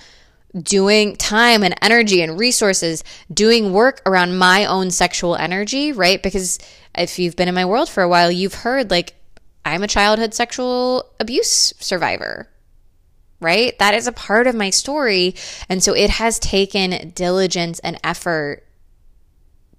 doing 0.63 1.17
time 1.17 1.63
and 1.63 1.75
energy 1.81 2.23
and 2.23 2.39
resources 2.39 3.05
doing 3.33 3.73
work 3.73 4.03
around 4.05 4.37
my 4.37 4.65
own 4.65 4.91
sexual 4.91 5.37
energy, 5.37 5.93
right? 5.93 6.23
Because 6.23 6.59
if 6.95 7.19
you've 7.19 7.37
been 7.37 7.49
in 7.49 7.55
my 7.55 7.65
world 7.65 7.89
for 7.89 8.03
a 8.03 8.09
while, 8.09 8.31
you've 8.31 8.55
heard 8.55 8.91
like 8.91 9.15
I'm 9.65 9.83
a 9.83 9.89
childhood 9.89 10.35
sexual 10.35 11.11
abuse 11.21 11.73
survivor, 11.79 12.49
right? 13.41 13.79
That 13.79 13.95
is 13.95 14.07
a 14.07 14.13
part 14.13 14.47
of 14.47 14.55
my 14.55 14.71
story. 14.71 15.35
And 15.69 15.83
so 15.83 15.95
it 15.95 16.11
has 16.11 16.39
taken 16.39 17.11
diligence 17.11 17.79
and 17.81 17.99
effort 18.03 18.67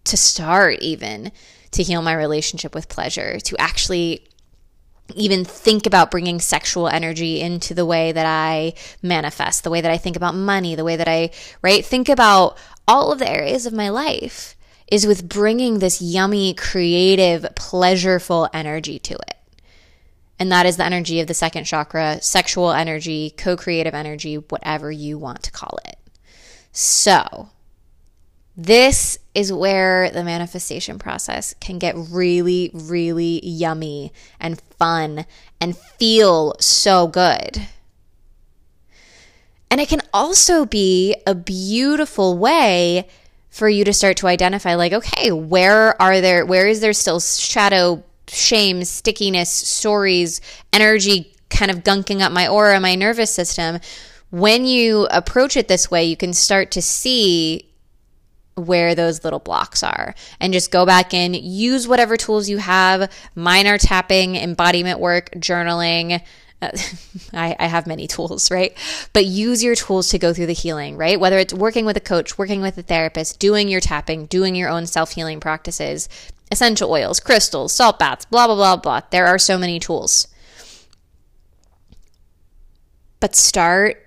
to 0.05 0.17
start, 0.17 0.79
even 0.79 1.31
to 1.71 1.83
heal 1.83 2.01
my 2.01 2.13
relationship 2.13 2.73
with 2.75 2.89
pleasure, 2.89 3.39
to 3.39 3.55
actually 3.59 4.27
even 5.15 5.45
think 5.45 5.85
about 5.85 6.11
bringing 6.11 6.39
sexual 6.39 6.87
energy 6.87 7.41
into 7.41 7.73
the 7.73 7.85
way 7.85 8.11
that 8.11 8.25
I 8.25 8.73
manifest, 9.01 9.63
the 9.63 9.69
way 9.69 9.81
that 9.81 9.91
I 9.91 9.97
think 9.97 10.15
about 10.15 10.35
money, 10.35 10.75
the 10.75 10.83
way 10.83 10.95
that 10.95 11.07
I, 11.07 11.31
right? 11.61 11.85
Think 11.85 12.09
about 12.09 12.57
all 12.87 13.11
of 13.11 13.19
the 13.19 13.29
areas 13.29 13.65
of 13.65 13.73
my 13.73 13.89
life 13.89 14.55
is 14.87 15.07
with 15.07 15.29
bringing 15.29 15.79
this 15.79 16.01
yummy, 16.01 16.53
creative, 16.53 17.43
pleasureful 17.55 18.49
energy 18.53 18.99
to 18.99 19.13
it. 19.13 19.35
And 20.37 20.51
that 20.51 20.65
is 20.65 20.77
the 20.77 20.83
energy 20.83 21.19
of 21.19 21.27
the 21.27 21.33
second 21.33 21.65
chakra, 21.65 22.21
sexual 22.21 22.71
energy, 22.71 23.33
co 23.37 23.55
creative 23.55 23.93
energy, 23.93 24.35
whatever 24.35 24.91
you 24.91 25.17
want 25.17 25.43
to 25.43 25.51
call 25.51 25.77
it. 25.85 25.97
So, 26.71 27.49
this 28.55 29.17
is 29.33 29.51
where 29.53 30.09
the 30.11 30.23
manifestation 30.23 30.99
process 30.99 31.55
can 31.59 31.79
get 31.79 31.95
really, 31.95 32.71
really 32.73 33.39
yummy 33.43 34.11
and 34.39 34.61
fun 34.77 35.25
and 35.59 35.77
feel 35.77 36.55
so 36.59 37.07
good. 37.07 37.67
And 39.69 39.79
it 39.79 39.87
can 39.87 40.01
also 40.13 40.65
be 40.65 41.15
a 41.25 41.33
beautiful 41.33 42.37
way 42.37 43.07
for 43.49 43.69
you 43.69 43.85
to 43.85 43.93
start 43.93 44.17
to 44.17 44.27
identify 44.27 44.75
like 44.75 44.93
okay 44.93 45.29
where 45.29 46.01
are 46.01 46.21
there 46.21 46.45
where 46.45 46.67
is 46.67 46.79
there 46.79 46.93
still 46.93 47.19
shadow 47.19 48.01
shame, 48.31 48.83
stickiness, 48.83 49.49
stories, 49.49 50.41
energy 50.73 51.33
kind 51.49 51.69
of 51.69 51.79
gunking 51.79 52.21
up 52.21 52.31
my 52.31 52.47
aura, 52.47 52.79
my 52.79 52.95
nervous 52.95 53.33
system, 53.33 53.79
when 54.29 54.65
you 54.65 55.07
approach 55.11 55.57
it 55.57 55.67
this 55.67 55.91
way, 55.91 56.05
you 56.05 56.15
can 56.15 56.33
start 56.33 56.71
to 56.71 56.81
see 56.81 57.67
where 58.55 58.95
those 58.95 59.23
little 59.23 59.39
blocks 59.39 59.83
are 59.83 60.13
and 60.39 60.53
just 60.53 60.71
go 60.71 60.85
back 60.85 61.13
in, 61.13 61.33
use 61.33 61.87
whatever 61.87 62.17
tools 62.17 62.49
you 62.49 62.57
have. 62.57 63.11
Mine 63.35 63.67
are 63.67 63.77
tapping, 63.77 64.35
embodiment 64.35 64.99
work, 64.99 65.31
journaling. 65.35 66.21
Uh, 66.61 66.71
I, 67.33 67.55
I 67.59 67.67
have 67.67 67.87
many 67.87 68.07
tools, 68.07 68.51
right? 68.51 68.77
But 69.13 69.25
use 69.25 69.63
your 69.63 69.75
tools 69.75 70.09
to 70.09 70.19
go 70.19 70.33
through 70.33 70.47
the 70.47 70.53
healing, 70.53 70.97
right? 70.97 71.19
Whether 71.19 71.39
it's 71.39 71.53
working 71.53 71.85
with 71.85 71.97
a 71.97 72.01
coach, 72.01 72.37
working 72.37 72.61
with 72.61 72.77
a 72.77 72.83
therapist, 72.83 73.39
doing 73.39 73.67
your 73.67 73.81
tapping, 73.81 74.25
doing 74.25 74.55
your 74.55 74.69
own 74.69 74.85
self 74.85 75.11
healing 75.11 75.39
practices, 75.39 76.09
essential 76.51 76.91
oils, 76.91 77.19
crystals, 77.19 77.73
salt 77.73 77.97
baths, 77.97 78.25
blah, 78.25 78.47
blah, 78.47 78.55
blah, 78.55 78.75
blah. 78.75 79.01
There 79.09 79.27
are 79.27 79.39
so 79.39 79.57
many 79.57 79.79
tools. 79.79 80.27
But 83.19 83.35
start 83.35 84.03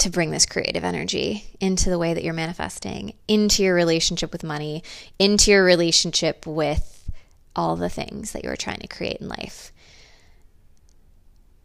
to 0.00 0.10
bring 0.10 0.30
this 0.30 0.46
creative 0.46 0.84
energy 0.84 1.44
into 1.60 1.90
the 1.90 1.98
way 1.98 2.14
that 2.14 2.24
you're 2.24 2.34
manifesting, 2.34 3.14
into 3.26 3.62
your 3.62 3.74
relationship 3.74 4.32
with 4.32 4.44
money, 4.44 4.82
into 5.18 5.50
your 5.50 5.64
relationship 5.64 6.46
with 6.46 7.10
all 7.56 7.76
the 7.76 7.88
things 7.88 8.32
that 8.32 8.44
you're 8.44 8.56
trying 8.56 8.80
to 8.80 8.86
create 8.86 9.18
in 9.20 9.28
life. 9.28 9.72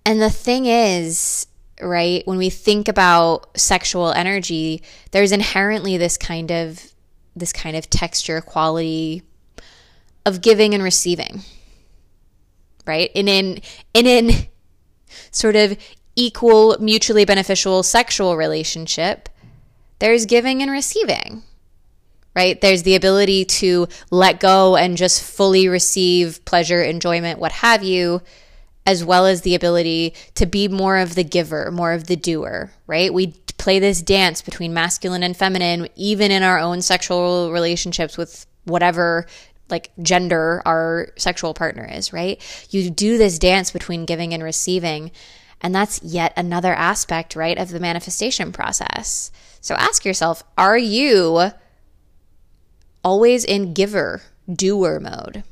And 0.06 0.22
the 0.22 0.30
thing 0.30 0.66
is, 0.66 1.48
right, 1.82 2.26
when 2.26 2.38
we 2.38 2.50
think 2.50 2.88
about 2.88 3.58
sexual 3.58 4.12
energy, 4.12 4.82
there's 5.12 5.32
inherently 5.32 5.98
this 5.98 6.18
kind 6.18 6.52
of 6.52 6.92
this 7.36 7.54
kind 7.54 7.76
of 7.76 7.90
texture 7.90 8.42
quality 8.42 9.24
of 10.26 10.42
giving 10.42 10.76
and 10.76 10.84
receiving 10.84 11.42
right 12.86 13.12
and 13.16 13.30
in 13.30 13.62
in 13.94 14.06
in 14.06 14.48
sort 15.32 15.56
of 15.56 15.78
equal 16.16 16.78
mutually 16.80 17.26
beneficial 17.26 17.84
sexual 17.84 18.38
relationship 18.38 19.30
there's 20.00 20.26
giving 20.26 20.62
and 20.62 20.72
receiving 20.72 21.44
right 22.36 22.62
there's 22.62 22.84
the 22.84 22.96
ability 22.96 23.46
to 23.46 23.88
let 24.12 24.40
go 24.40 24.76
and 24.76 24.98
just 24.98 25.22
fully 25.24 25.68
receive 25.68 26.44
pleasure 26.46 26.82
enjoyment 26.82 27.40
what 27.40 27.52
have 27.52 27.84
you 27.84 28.22
as 28.86 29.04
well 29.04 29.26
as 29.26 29.42
the 29.42 29.56
ability 29.56 30.14
to 30.36 30.46
be 30.46 30.68
more 30.68 30.98
of 30.98 31.16
the 31.16 31.24
giver 31.24 31.72
more 31.72 31.94
of 31.94 32.08
the 32.08 32.16
doer 32.16 32.72
right 32.88 33.14
we 33.14 33.34
play 33.64 33.80
this 33.80 34.02
dance 34.02 34.42
between 34.42 34.74
masculine 34.74 35.24
and 35.24 35.38
feminine, 35.38 35.88
even 35.96 36.32
in 36.32 36.44
our 36.44 36.60
own 36.60 36.82
sexual 36.82 37.50
relationships 37.54 38.18
with 38.18 38.46
whatever 38.66 39.26
like 39.70 39.90
gender 40.02 40.62
our 40.66 41.08
sexual 41.16 41.54
partner 41.54 41.90
is, 41.90 42.12
right? 42.12 42.42
You 42.72 42.90
do 42.90 43.18
this 43.18 43.40
dance 43.40 43.72
between 43.72 44.04
giving 44.04 44.34
and 44.34 44.44
receiving. 44.44 45.12
And 45.64 45.74
that's 45.74 46.04
yet 46.04 46.34
another 46.36 46.74
aspect, 46.74 47.36
right, 47.36 47.58
of 47.58 47.70
the 47.70 47.80
manifestation 47.80 48.52
process. 48.52 49.32
So 49.62 49.76
ask 49.76 50.06
yourself 50.06 50.44
are 50.58 50.78
you 50.78 51.52
always 53.04 53.46
in 53.46 53.74
giver, 53.74 54.22
doer 54.54 55.00
mode? 55.00 55.44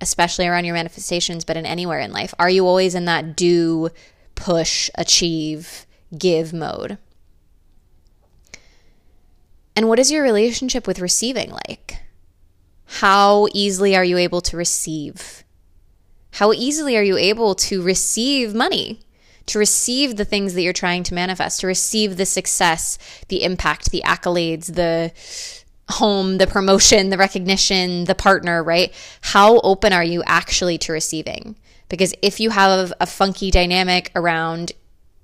Especially 0.00 0.46
around 0.46 0.66
your 0.66 0.74
manifestations, 0.74 1.44
but 1.44 1.56
in 1.56 1.64
anywhere 1.64 1.98
in 2.00 2.12
life. 2.12 2.34
Are 2.38 2.50
you 2.50 2.66
always 2.66 2.94
in 2.94 3.06
that 3.06 3.34
do, 3.34 3.88
push, 4.36 4.90
achieve, 4.94 5.86
give 6.16 6.52
mode. 6.52 6.98
And 9.74 9.88
what 9.88 9.98
is 9.98 10.10
your 10.10 10.22
relationship 10.22 10.86
with 10.86 11.00
receiving 11.00 11.50
like? 11.50 11.98
How 12.86 13.48
easily 13.52 13.96
are 13.96 14.04
you 14.04 14.16
able 14.16 14.40
to 14.42 14.56
receive? 14.56 15.44
How 16.36 16.52
easily 16.52 16.98
are 16.98 17.02
you 17.02 17.16
able 17.16 17.54
to 17.54 17.80
receive 17.82 18.54
money? 18.54 19.00
To 19.46 19.58
receive 19.58 20.16
the 20.16 20.24
things 20.26 20.52
that 20.52 20.60
you're 20.60 20.74
trying 20.74 21.02
to 21.04 21.14
manifest, 21.14 21.60
to 21.60 21.66
receive 21.66 22.18
the 22.18 22.26
success, 22.26 22.98
the 23.28 23.42
impact, 23.42 23.90
the 23.90 24.02
accolades, 24.04 24.74
the 24.74 25.12
home, 25.94 26.36
the 26.36 26.46
promotion, 26.46 27.08
the 27.08 27.16
recognition, 27.16 28.04
the 28.04 28.14
partner, 28.14 28.62
right? 28.62 28.92
How 29.22 29.60
open 29.60 29.94
are 29.94 30.04
you 30.04 30.22
actually 30.26 30.76
to 30.78 30.92
receiving? 30.92 31.56
Because 31.88 32.12
if 32.20 32.38
you 32.38 32.50
have 32.50 32.92
a 33.00 33.06
funky 33.06 33.50
dynamic 33.50 34.12
around 34.14 34.72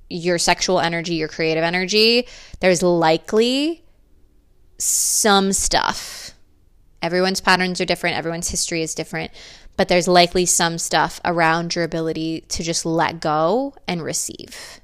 your 0.09 0.39
sexual 0.39 0.81
energy, 0.81 1.17
your 1.17 1.29
creative 1.29 1.65
energy, 1.65 2.27
there's 2.61 2.83
likely 2.83 3.85
some 4.79 5.53
stuff. 5.53 6.33
Everyone's 7.03 7.41
patterns 7.41 7.81
are 7.81 7.85
different, 7.85 8.17
everyone's 8.17 8.49
history 8.49 8.81
is 8.81 8.95
different, 8.95 9.33
but 9.77 9.89
there's 9.89 10.09
likely 10.09 10.47
some 10.47 10.79
stuff 10.79 11.21
around 11.25 11.75
your 11.75 11.85
ability 11.85 12.43
to 12.49 12.63
just 12.63 12.85
let 12.85 13.21
go 13.21 13.75
and 13.89 14.03
receive. 14.03 14.81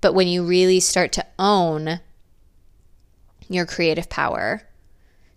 But 0.00 0.14
when 0.14 0.28
you 0.28 0.44
really 0.44 0.80
start 0.80 1.12
to 1.12 1.26
own 1.38 2.00
your 3.48 3.66
creative 3.66 4.08
power, 4.08 4.62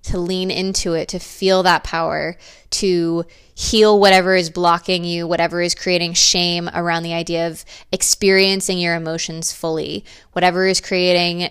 to 0.03 0.17
lean 0.17 0.49
into 0.49 0.93
it, 0.93 1.07
to 1.09 1.19
feel 1.19 1.63
that 1.63 1.83
power, 1.83 2.37
to 2.71 3.25
heal 3.53 3.99
whatever 3.99 4.35
is 4.35 4.49
blocking 4.49 5.03
you, 5.03 5.27
whatever 5.27 5.61
is 5.61 5.75
creating 5.75 6.13
shame 6.13 6.69
around 6.73 7.03
the 7.03 7.13
idea 7.13 7.47
of 7.47 7.65
experiencing 7.91 8.79
your 8.79 8.95
emotions 8.95 9.51
fully, 9.51 10.05
whatever 10.31 10.65
is 10.65 10.79
creating 10.79 11.49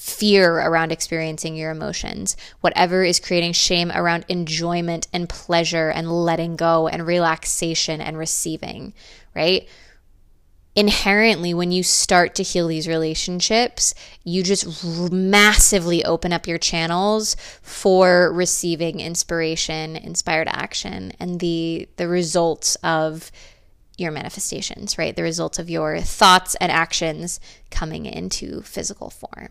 fear 0.00 0.60
around 0.60 0.90
experiencing 0.90 1.54
your 1.54 1.70
emotions, 1.70 2.34
whatever 2.62 3.04
is 3.04 3.20
creating 3.20 3.52
shame 3.52 3.92
around 3.92 4.24
enjoyment 4.28 5.06
and 5.12 5.28
pleasure 5.28 5.90
and 5.90 6.10
letting 6.10 6.56
go 6.56 6.88
and 6.88 7.06
relaxation 7.06 8.00
and 8.00 8.16
receiving, 8.16 8.94
right? 9.36 9.68
inherently 10.76 11.52
when 11.52 11.72
you 11.72 11.82
start 11.82 12.36
to 12.36 12.44
heal 12.44 12.68
these 12.68 12.86
relationships 12.86 13.92
you 14.22 14.40
just 14.40 14.84
massively 15.10 16.04
open 16.04 16.32
up 16.32 16.46
your 16.46 16.58
channels 16.58 17.34
for 17.60 18.32
receiving 18.32 19.00
inspiration 19.00 19.96
inspired 19.96 20.46
action 20.48 21.12
and 21.18 21.40
the 21.40 21.88
the 21.96 22.06
results 22.06 22.76
of 22.84 23.32
your 23.98 24.12
manifestations 24.12 24.96
right? 24.96 25.16
The 25.16 25.24
results 25.24 25.58
of 25.58 25.68
your 25.68 26.00
thoughts 26.00 26.54
and 26.60 26.70
actions 26.70 27.40
coming 27.72 28.06
into 28.06 28.62
physical 28.62 29.10
form 29.10 29.48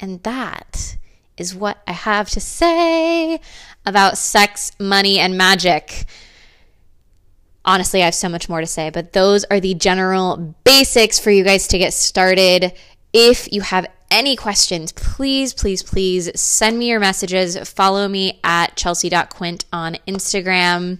and 0.00 0.22
that 0.22 0.96
is 1.36 1.54
what 1.54 1.78
I 1.86 1.92
have 1.92 2.30
to 2.30 2.40
say 2.40 3.40
about 3.86 4.18
sex, 4.18 4.72
money, 4.78 5.18
and 5.18 5.38
magic. 5.38 6.04
Honestly, 7.64 8.02
I 8.02 8.06
have 8.06 8.14
so 8.14 8.28
much 8.28 8.48
more 8.48 8.60
to 8.60 8.66
say, 8.66 8.90
but 8.90 9.12
those 9.12 9.44
are 9.44 9.60
the 9.60 9.74
general 9.74 10.54
basics 10.64 11.18
for 11.18 11.30
you 11.30 11.44
guys 11.44 11.68
to 11.68 11.78
get 11.78 11.92
started. 11.92 12.72
If 13.12 13.52
you 13.52 13.60
have 13.62 13.86
any 14.10 14.36
questions, 14.36 14.92
please, 14.92 15.52
please, 15.52 15.82
please 15.82 16.30
send 16.38 16.78
me 16.78 16.88
your 16.88 17.00
messages. 17.00 17.56
Follow 17.68 18.08
me 18.08 18.40
at 18.42 18.76
chelsea.quint 18.76 19.64
on 19.72 19.96
Instagram 20.06 20.98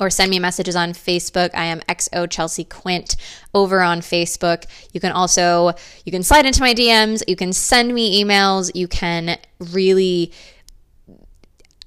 or 0.00 0.10
send 0.10 0.30
me 0.30 0.38
messages 0.38 0.76
on 0.76 0.92
Facebook. 0.92 1.50
I 1.54 1.64
am 1.64 1.80
XO 1.80 2.28
Chelsea 2.28 2.64
Quint 2.64 3.16
over 3.54 3.80
on 3.80 4.00
Facebook. 4.00 4.64
You 4.92 5.00
can 5.00 5.12
also 5.12 5.72
you 6.04 6.12
can 6.12 6.22
slide 6.22 6.46
into 6.46 6.60
my 6.60 6.74
DMs, 6.74 7.22
you 7.28 7.36
can 7.36 7.52
send 7.52 7.94
me 7.94 8.22
emails, 8.22 8.70
you 8.74 8.88
can 8.88 9.38
really 9.58 10.32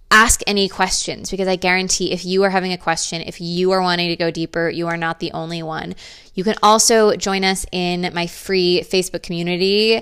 ask 0.09 0.41
any 0.47 0.69
questions 0.69 1.29
because 1.29 1.47
I 1.47 1.57
guarantee 1.57 2.11
if 2.11 2.23
you 2.23 2.43
are 2.43 2.49
having 2.49 2.71
a 2.71 2.77
question, 2.77 3.21
if 3.21 3.41
you 3.41 3.71
are 3.71 3.81
wanting 3.81 4.09
to 4.09 4.15
go 4.15 4.31
deeper, 4.31 4.69
you 4.69 4.87
are 4.87 4.97
not 4.97 5.19
the 5.19 5.31
only 5.33 5.61
one. 5.61 5.95
You 6.33 6.43
can 6.43 6.55
also 6.63 7.15
join 7.15 7.43
us 7.43 7.65
in 7.71 8.11
my 8.13 8.27
free 8.27 8.83
Facebook 8.89 9.23
community 9.23 10.01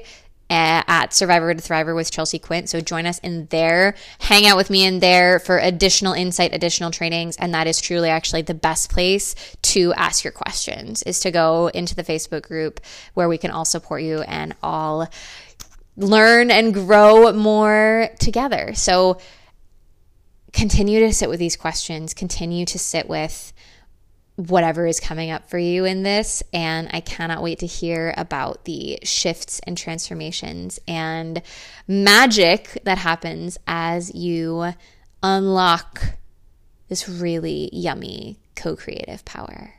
at 0.50 1.14
Survivor 1.14 1.54
to 1.54 1.62
Thriver 1.62 1.96
with 1.96 2.12
Chelsea 2.12 2.40
Quint. 2.40 2.70
So 2.70 2.82
join 2.82 3.06
us 3.06 3.20
in 3.20 3.48
there, 3.48 3.96
hang 4.20 4.46
out 4.46 4.58
with 4.58 4.70
me 4.70 4.86
in 4.86 5.00
there 5.00 5.40
for 5.40 5.58
additional 5.58 6.14
insight, 6.14 6.54
additional 6.54 6.92
trainings. 6.92 7.36
And 7.38 7.54
that 7.54 7.68
is 7.68 7.82
truly 7.82 8.10
actually 8.10 8.44
the 8.44 8.54
best 8.54 8.92
place 8.92 9.36
to 9.64 9.94
ask 9.94 10.24
your 10.24 10.34
questions 10.34 11.04
is 11.04 11.20
to 11.22 11.32
go 11.32 11.68
into 11.68 11.96
the 11.96 12.04
Facebook 12.04 12.44
group 12.44 12.80
where 13.14 13.28
we 13.28 13.38
can 13.38 13.52
all 13.52 13.66
support 13.66 14.02
you 14.04 14.22
and 14.22 14.56
all 14.62 15.08
learn 15.98 16.52
and 16.52 16.74
grow 16.74 17.32
more 17.34 18.10
together. 18.20 18.74
So 18.76 19.20
continue 20.54 21.00
to 21.02 21.14
sit 21.14 21.30
with 21.30 21.40
these 21.40 21.56
questions, 21.56 22.14
continue 22.14 22.66
to 22.66 22.80
sit 22.80 23.10
with 23.10 23.52
whatever 24.36 24.86
is 24.86 25.00
coming 25.00 25.32
up 25.32 25.50
for 25.50 25.58
you 25.58 25.86
in 25.86 26.04
this. 26.04 26.44
And 26.54 26.90
I 26.92 27.00
cannot 27.00 27.42
wait 27.42 27.60
to 27.60 27.66
hear 27.66 28.14
about 28.18 28.66
the 28.66 29.00
shifts 29.04 29.60
and 29.66 29.78
transformations 29.78 30.80
and 30.88 31.42
magic 31.88 32.82
that 32.84 32.98
happens 32.98 33.58
as 33.68 34.14
you 34.14 34.74
unlock 35.24 36.02
this 36.88 37.10
really 37.10 37.70
yummy 37.72 38.40
co 38.56 38.76
creative 38.76 39.24
power. 39.26 39.74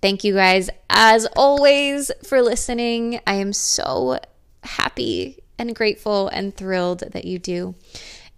Thank 0.00 0.24
you 0.24 0.34
guys, 0.34 0.68
as 0.90 1.26
always, 1.36 2.10
for 2.24 2.42
listening. 2.42 3.20
I 3.26 3.34
am 3.34 3.52
so 3.52 4.18
happy 4.64 5.42
and 5.58 5.74
grateful 5.74 6.28
and 6.28 6.54
thrilled 6.56 7.04
that 7.12 7.24
you 7.24 7.38
do. 7.38 7.76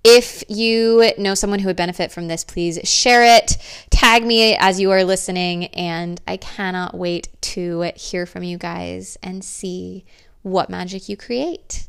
If 0.06 0.44
you 0.50 1.12
know 1.16 1.34
someone 1.34 1.60
who 1.60 1.68
would 1.68 1.76
benefit 1.76 2.12
from 2.12 2.28
this, 2.28 2.44
please 2.44 2.78
share 2.84 3.24
it. 3.24 3.56
Tag 3.88 4.22
me 4.22 4.54
as 4.54 4.78
you 4.78 4.90
are 4.90 5.02
listening. 5.02 5.66
And 5.68 6.20
I 6.28 6.36
cannot 6.36 6.94
wait 6.94 7.28
to 7.40 7.90
hear 7.96 8.26
from 8.26 8.42
you 8.42 8.58
guys 8.58 9.16
and 9.22 9.42
see 9.42 10.04
what 10.42 10.68
magic 10.68 11.08
you 11.08 11.16
create. 11.16 11.88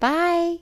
Bye. 0.00 0.56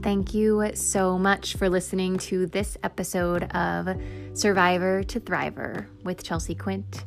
Thank 0.00 0.32
you 0.32 0.70
so 0.74 1.18
much 1.18 1.56
for 1.56 1.68
listening 1.68 2.18
to 2.18 2.46
this 2.46 2.76
episode 2.84 3.44
of 3.52 4.00
Survivor 4.32 5.02
to 5.02 5.18
Thriver 5.18 5.86
with 6.04 6.22
Chelsea 6.22 6.54
Quint. 6.54 7.04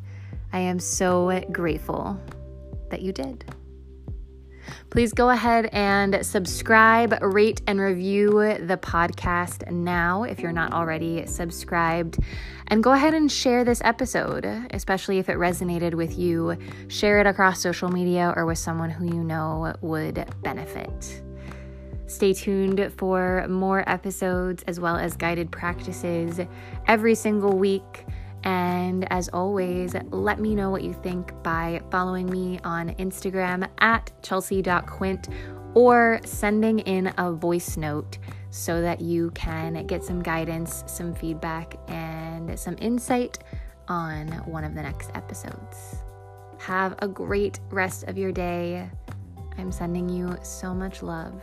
I 0.53 0.59
am 0.59 0.79
so 0.79 1.43
grateful 1.51 2.19
that 2.89 3.01
you 3.01 3.11
did. 3.11 3.45
Please 4.89 5.13
go 5.13 5.29
ahead 5.29 5.69
and 5.73 6.25
subscribe, 6.25 7.17
rate, 7.21 7.61
and 7.67 7.79
review 7.79 8.31
the 8.59 8.77
podcast 8.81 9.69
now 9.69 10.23
if 10.23 10.39
you're 10.39 10.51
not 10.51 10.73
already 10.73 11.25
subscribed. 11.25 12.19
And 12.67 12.83
go 12.83 12.93
ahead 12.93 13.13
and 13.13 13.31
share 13.31 13.63
this 13.63 13.81
episode, 13.83 14.45
especially 14.71 15.19
if 15.19 15.29
it 15.29 15.37
resonated 15.37 15.93
with 15.93 16.17
you. 16.17 16.57
Share 16.87 17.19
it 17.19 17.27
across 17.27 17.61
social 17.61 17.89
media 17.89 18.33
or 18.35 18.45
with 18.45 18.57
someone 18.57 18.89
who 18.89 19.05
you 19.05 19.23
know 19.23 19.73
would 19.81 20.25
benefit. 20.41 21.21
Stay 22.07 22.33
tuned 22.33 22.91
for 22.97 23.45
more 23.49 23.87
episodes 23.89 24.63
as 24.63 24.79
well 24.79 24.95
as 24.95 25.17
guided 25.17 25.51
practices 25.51 26.39
every 26.87 27.15
single 27.15 27.57
week. 27.57 28.05
And 28.43 29.11
as 29.11 29.29
always, 29.29 29.95
let 30.11 30.39
me 30.39 30.55
know 30.55 30.69
what 30.69 30.83
you 30.83 30.93
think 30.93 31.31
by 31.43 31.81
following 31.91 32.29
me 32.29 32.59
on 32.63 32.89
Instagram 32.95 33.67
at 33.79 34.11
chelsea.quint 34.21 35.29
or 35.73 36.19
sending 36.23 36.79
in 36.79 37.13
a 37.17 37.31
voice 37.31 37.77
note 37.77 38.17
so 38.49 38.81
that 38.81 39.01
you 39.01 39.31
can 39.31 39.85
get 39.85 40.03
some 40.03 40.23
guidance, 40.23 40.83
some 40.87 41.13
feedback, 41.13 41.75
and 41.87 42.57
some 42.57 42.75
insight 42.79 43.39
on 43.87 44.27
one 44.45 44.63
of 44.63 44.73
the 44.73 44.81
next 44.81 45.11
episodes. 45.13 45.97
Have 46.59 46.95
a 46.99 47.07
great 47.07 47.59
rest 47.69 48.03
of 48.05 48.17
your 48.17 48.31
day. 48.31 48.89
I'm 49.57 49.71
sending 49.71 50.09
you 50.09 50.37
so 50.41 50.73
much 50.73 51.03
love. 51.03 51.41